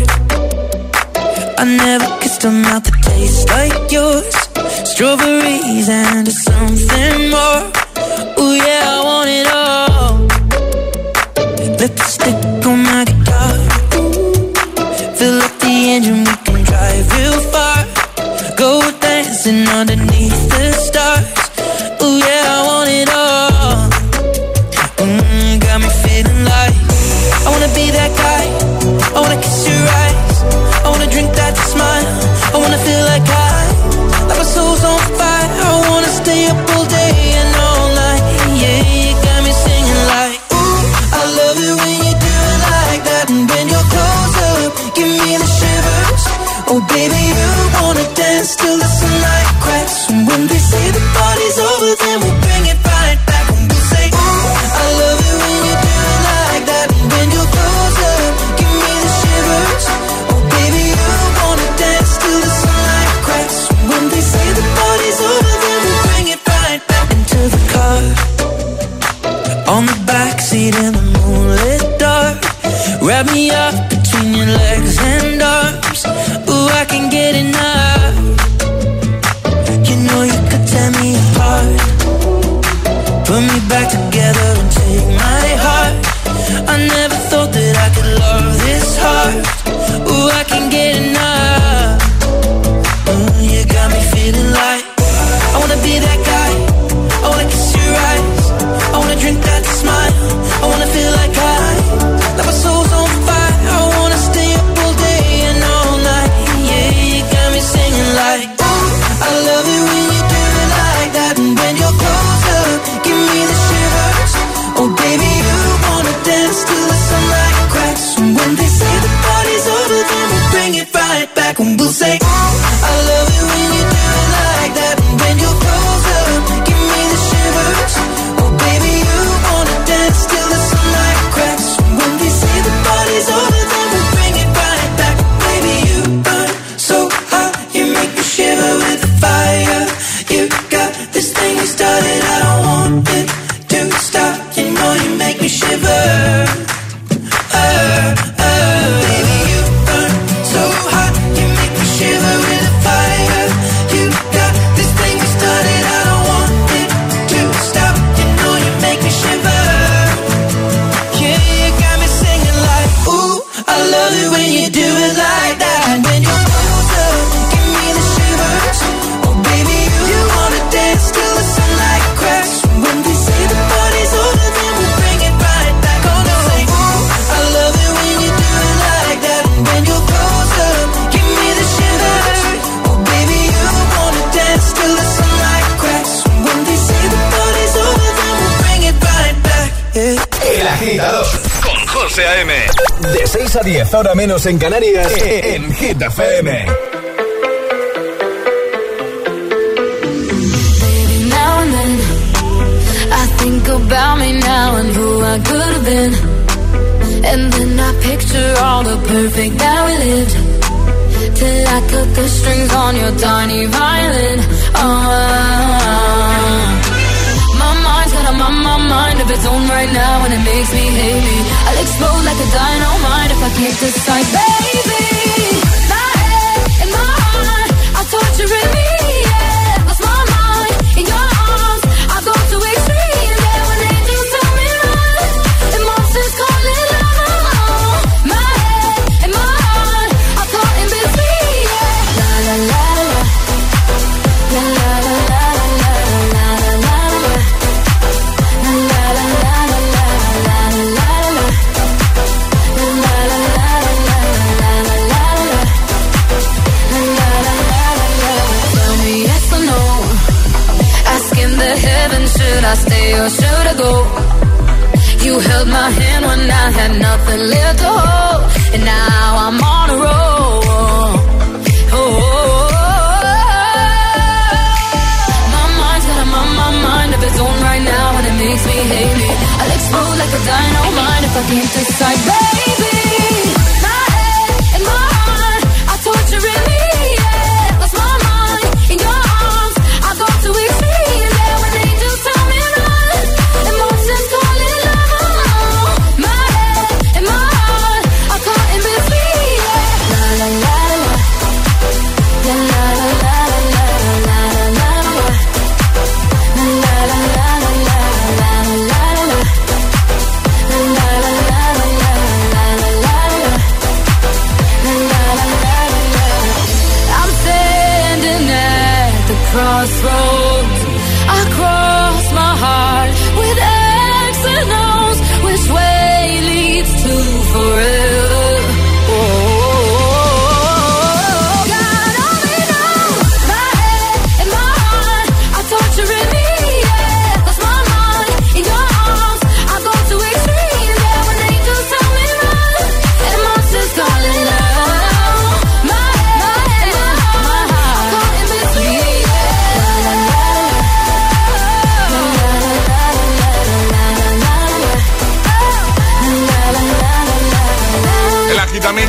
menos 194.21 194.45
en 194.45 194.59
Canarias, 194.59 195.11
en 195.25 195.73
Hit 195.73 195.99
FM. 195.99 196.70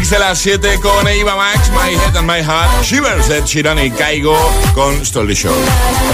Mix 0.03 0.11
de 0.11 0.18
las 0.18 0.40
7 0.40 0.80
con 0.80 1.07
Eva 1.07 1.36
Max, 1.36 1.70
My 1.70 1.94
Head 1.94 2.16
and 2.16 2.28
My 2.28 2.42
Heart, 2.42 2.82
Shivers 2.82 3.28
de 3.28 3.44
Chiran 3.44 3.78
y 3.78 3.88
Caigo 3.92 4.36
con 4.74 5.07
Stolly 5.07 5.36
Show. 5.36 5.55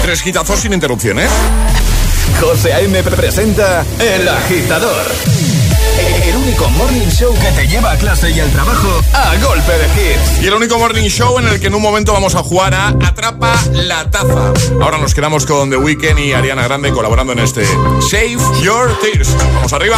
Tres 0.03 0.21
gitazos 0.21 0.59
sin 0.59 0.73
interrupciones. 0.73 1.27
José 2.39 2.71
A.M. 2.71 3.01
presenta 3.01 3.83
El 3.97 4.27
Agitador. 4.27 5.07
El 6.23 6.35
único 6.35 6.69
morning 6.69 7.07
show 7.09 7.33
que 7.33 7.51
te 7.53 7.67
lleva 7.67 7.93
a 7.93 7.97
clase 7.97 8.29
y 8.29 8.39
al 8.39 8.51
trabajo 8.51 9.01
a 9.11 9.35
golpe 9.37 9.71
de 9.71 9.85
hits. 9.85 10.43
Y 10.43 10.45
el 10.45 10.53
único 10.53 10.77
morning 10.77 11.09
show 11.09 11.39
en 11.39 11.47
el 11.47 11.59
que 11.59 11.65
en 11.65 11.73
un 11.73 11.81
momento 11.81 12.13
vamos 12.13 12.35
a 12.35 12.43
jugar 12.43 12.75
a 12.75 12.89
Atrapa 12.89 13.55
la 13.73 14.07
taza. 14.11 14.53
Ahora 14.79 14.99
nos 14.99 15.15
quedamos 15.15 15.47
con 15.47 15.71
The 15.71 15.77
Weeknd 15.77 16.19
y 16.19 16.33
Ariana 16.33 16.61
Grande 16.61 16.91
colaborando 16.91 17.33
en 17.33 17.39
este 17.39 17.65
Save 17.65 18.37
Your 18.61 18.99
Tears. 18.99 19.35
Vamos 19.55 19.73
arriba. 19.73 19.97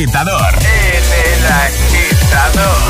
Agitador. 0.00 0.52
El 0.62 1.44
agitador. 1.62 2.80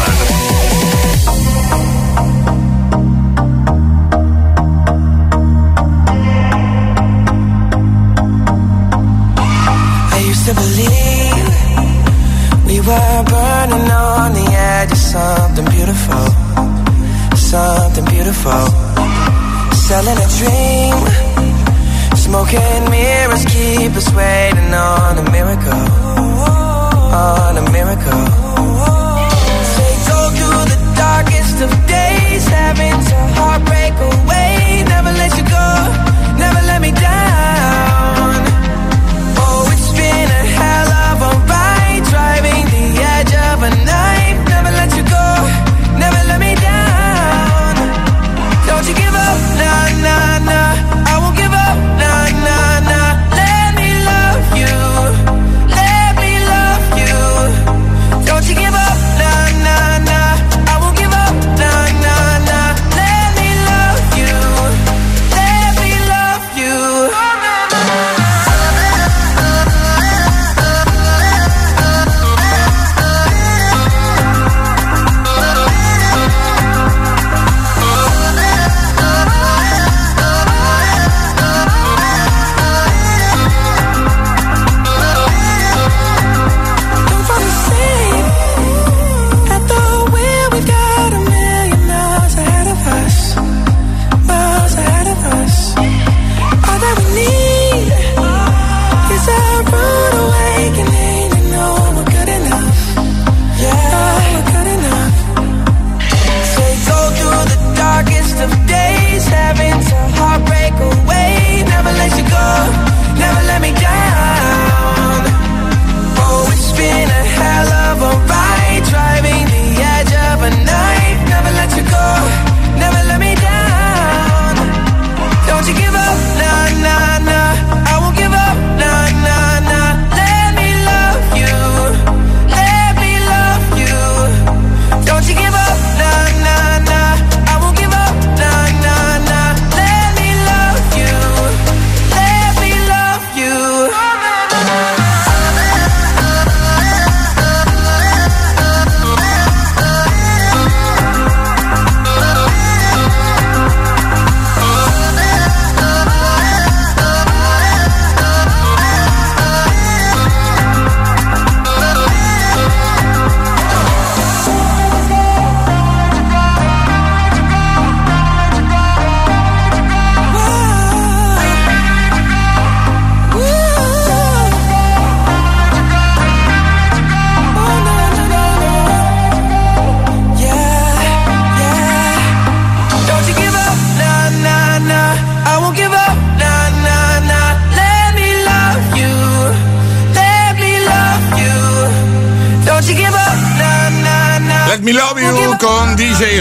I 10.12 10.18
used 10.28 10.46
to 10.46 10.54
believe 10.54 11.48
we 12.66 12.80
were 12.80 13.24
burning 13.24 13.90
on 13.90 14.32
the 14.34 14.46
edge 14.52 14.92
of 14.92 14.98
something 14.98 15.64
beautiful, 15.64 16.26
something 17.34 18.04
beautiful. 18.04 18.66
Selling 19.72 20.18
a 20.18 20.28
dream, 20.38 20.98
smoking 22.14 22.90
mirrors 22.90 23.44
keep 23.46 23.92
us 23.96 24.08
waiting 24.14 24.72
on 24.72 25.18
a 25.18 25.30
miracle, 25.32 26.59
on 27.12 27.56
a 27.56 27.62
miracle. 27.72 28.22
Say 29.74 29.92
go 30.08 30.18
through 30.36 30.64
the 30.72 30.78
darkest 30.96 31.56
of 31.61 31.70
days, 31.86 32.46
having 32.46 32.98
to 33.11 33.16
heartbreak 33.38 33.94
away. 34.11 34.84
Never 34.86 35.12
let 35.12 35.36
you 35.36 35.44
go, 35.44 35.68
never 36.38 36.61
let 36.66 36.80
me 36.80 36.92
down. 36.92 37.89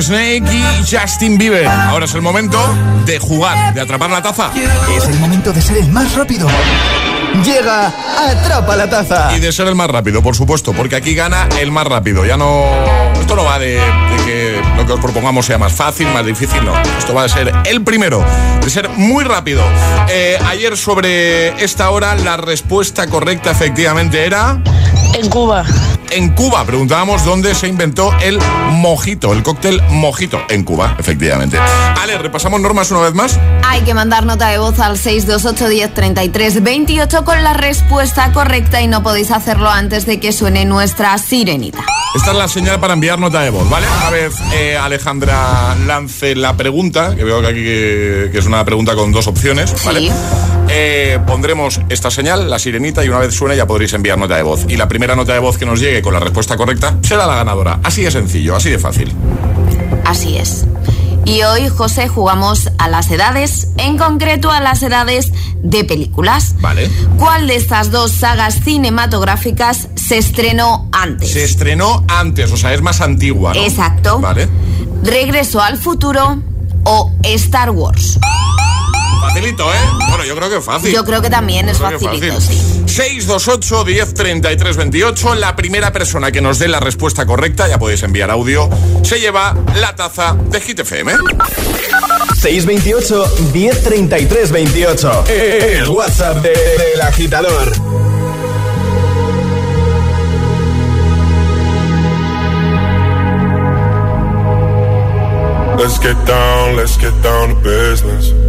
Snake 0.02 0.44
y 0.52 0.64
Justin 0.96 1.38
Bieber. 1.38 1.68
Ahora 1.68 2.06
es 2.06 2.14
el 2.14 2.22
momento 2.22 2.60
de 3.06 3.20
jugar, 3.20 3.74
de 3.74 3.82
atrapar 3.82 4.10
la 4.10 4.22
taza. 4.22 4.52
Es 4.96 5.06
el 5.06 5.20
momento 5.20 5.52
de 5.52 5.62
ser 5.62 5.78
el 5.78 5.90
más 5.90 6.16
rápido. 6.16 6.48
Llega, 7.44 7.94
atrapa 8.28 8.76
la 8.76 8.90
taza. 8.90 9.36
Y 9.36 9.40
de 9.40 9.52
ser 9.52 9.68
el 9.68 9.76
más 9.76 9.90
rápido, 9.90 10.22
por 10.22 10.36
supuesto, 10.36 10.74
porque 10.74 10.96
aquí 10.96 11.14
gana 11.14 11.48
el 11.60 11.72
más 11.72 11.86
rápido. 11.86 12.26
Ya 12.26 12.38
no. 12.38 12.66
Esto 13.20 13.36
no 13.36 13.44
va 13.44 13.60
de, 13.60 13.76
de 13.76 14.26
que 14.26 14.62
lo 14.76 14.86
que 14.86 14.94
os 14.94 15.00
propongamos 15.00 15.46
sea 15.46 15.58
más 15.58 15.74
fácil, 15.74 16.08
más 16.08 16.26
difícil, 16.26 16.64
no. 16.66 16.74
Esto 16.98 17.14
va 17.14 17.24
de 17.24 17.30
ser 17.30 17.54
el 17.66 17.84
primero, 17.84 18.24
de 18.62 18.70
ser 18.70 18.90
muy 18.90 19.24
rápido. 19.24 19.64
Eh, 20.10 20.40
ayer 20.48 20.76
sobre 20.78 21.64
esta 21.64 21.90
hora 21.92 22.16
la 22.16 22.38
respuesta 22.38 23.08
correcta 23.08 23.52
efectivamente 23.52 24.26
era. 24.26 24.62
En 25.14 25.30
Cuba. 25.30 25.64
En 26.12 26.30
Cuba, 26.30 26.66
preguntábamos 26.66 27.24
dónde 27.24 27.54
se 27.54 27.68
inventó 27.68 28.12
el 28.22 28.40
mojito, 28.72 29.32
el 29.32 29.44
cóctel 29.44 29.82
mojito. 29.90 30.40
En 30.50 30.64
Cuba, 30.64 30.96
efectivamente. 30.98 31.58
Ale, 32.02 32.18
repasamos 32.18 32.60
normas 32.62 32.90
una 32.92 33.02
vez 33.02 33.14
más. 33.14 33.40
Hay 33.64 33.82
que 33.82 33.94
mandar 33.94 34.26
nota 34.26 34.48
de 34.50 34.58
voz 34.58 34.80
al 34.80 34.98
628 34.98 35.70
10 35.70 35.94
33 35.94 36.64
28 36.64 37.26
con 37.26 37.44
la 37.44 37.54
respuesta 37.54 38.32
correcta 38.32 38.82
y 38.82 38.88
no 38.88 39.04
podéis 39.04 39.32
hacerlo 39.32 39.70
antes 39.70 40.06
de 40.06 40.20
que 40.20 40.32
suene 40.32 40.66
nuestra 40.66 41.18
sirenita. 41.18 41.86
Esta 42.16 42.32
es 42.32 42.38
la 42.38 42.48
señal 42.48 42.80
para 42.80 42.94
enviar 42.94 43.20
nota 43.20 43.42
de 43.42 43.52
voz, 43.52 43.70
¿vale? 43.70 43.86
Una 43.88 44.10
vez 44.10 44.34
eh, 44.54 44.78
Alejandra 44.78 45.76
lance 45.86 46.36
la 46.36 46.58
pregunta, 46.58 47.16
que 47.16 47.24
veo 47.24 47.40
que 47.42 47.48
aquí 47.48 47.64
que, 47.64 48.30
que 48.32 48.40
es 48.40 48.46
una 48.48 48.66
pregunta 48.66 48.96
con 48.96 49.12
dos 49.12 49.28
opciones, 49.28 49.74
¿vale? 49.86 50.00
Sí. 50.00 50.12
Eh, 50.72 51.20
pondremos 51.26 51.82
esta 51.90 52.12
señal, 52.12 52.50
la 52.50 52.60
sirenita, 52.60 53.04
y 53.04 53.10
una 53.10 53.20
vez 53.20 53.34
suene 53.34 53.56
ya 53.56 53.66
podréis 53.66 53.94
enviar 53.94 54.18
nota 54.18 54.36
de 54.36 54.44
voz. 54.44 54.66
Y 54.68 54.78
la 54.78 54.88
primera 54.88 55.16
nota 55.16 55.34
de 55.34 55.40
voz 55.40 55.58
que 55.58 55.66
nos 55.66 55.80
llegue 55.80 56.02
con 56.02 56.14
la 56.14 56.20
respuesta 56.20 56.56
correcta 56.56 56.98
será 57.02 57.26
la 57.26 57.36
ganadora. 57.36 57.80
Así 57.84 58.04
de 58.04 58.12
sencillo, 58.12 58.56
así 58.56 58.70
de 58.70 58.78
fácil. 58.78 59.14
Así 60.06 60.38
es. 60.38 60.66
Y 61.26 61.44
hoy, 61.44 61.68
José, 61.70 62.08
jugamos 62.08 62.72
a 62.78 62.88
las 62.88 63.12
edades, 63.12 63.68
en 63.78 63.98
concreto 63.98 64.52
a 64.52 64.62
las 64.62 64.82
edades 64.82 65.32
de 65.62 65.84
películas. 65.84 66.56
Vale. 66.60 66.90
¿Cuál 67.18 67.48
de 67.48 67.56
estas 67.56 67.92
dos 67.92 68.12
sagas 68.12 68.62
cinematográficas 68.64 69.90
se 69.96 70.18
estrenó 70.18 70.90
antes? 70.92 71.32
Se 71.32 71.44
estrenó 71.44 72.04
antes, 72.08 72.52
o 72.52 72.58
sea, 72.58 72.74
es 72.74 72.82
más 72.82 73.02
antigua, 73.02 73.54
¿no? 73.54 73.62
Exacto. 73.62 74.20
Vale. 74.20 74.48
¿Regreso 75.04 75.62
al 75.62 75.78
futuro 75.78 76.42
o 76.84 77.12
Star 77.24 77.72
Wars? 77.72 78.18
Facilito, 79.30 79.72
¿eh? 79.72 79.78
Bueno, 80.10 80.26
yo 80.26 80.36
creo 80.36 80.50
que 80.50 80.60
fácil. 80.60 80.92
Yo 80.92 81.06
creo 81.06 81.22
que 81.22 81.30
también 81.30 81.70
es 81.70 81.78
facilito, 81.78 82.34
fácil. 82.34 82.58
sí. 82.58 82.84
628 82.88 83.84
10 83.84 84.14
33 84.16 84.78
28. 84.78 85.36
La 85.36 85.56
primera 85.56 85.94
persona 85.94 86.32
que 86.32 86.42
nos 86.42 86.58
dé 86.58 86.68
la 86.68 86.80
respuesta 86.80 87.28
correcta, 87.28 87.68
ya 87.68 87.78
podéis 87.78 88.02
enviar 88.02 88.32
audio, 88.32 88.68
se 89.04 89.20
lleva 89.20 89.56
la 89.76 89.96
taza 89.96 90.34
de 90.34 90.60
Hit 90.60 90.80
FM. 90.80 91.14
628 92.42 93.52
1033 93.54 94.52
28. 94.52 95.24
El 95.28 95.90
WhatsApp 95.90 96.38
del 96.38 96.54
de, 96.96 97.04
agitador. 97.04 97.72
Let's 105.78 106.00
get 106.00 106.18
down, 106.26 106.76
let's 106.76 106.98
get 106.98 107.14
down 107.22 107.50
to 107.50 107.56
business. 107.62 108.49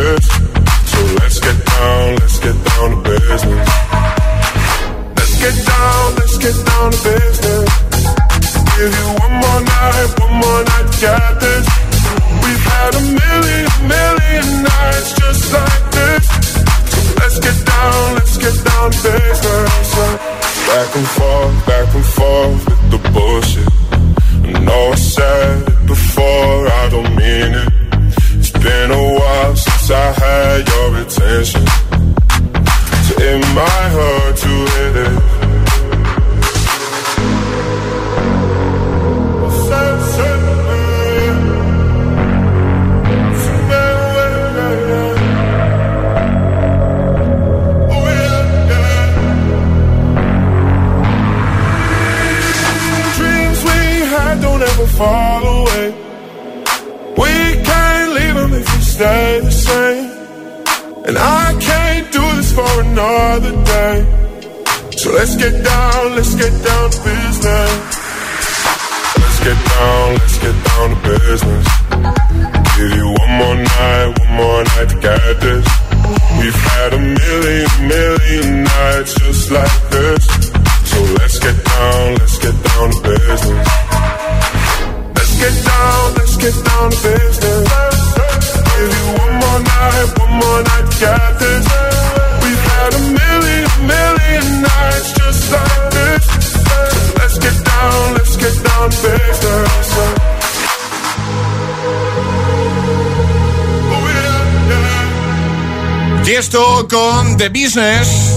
The 107.41 107.49
Business. 107.49 108.35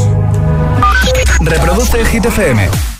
Reproduce 1.39 2.01
el 2.01 2.07
Hit 2.07 2.25
FM. 2.25 2.94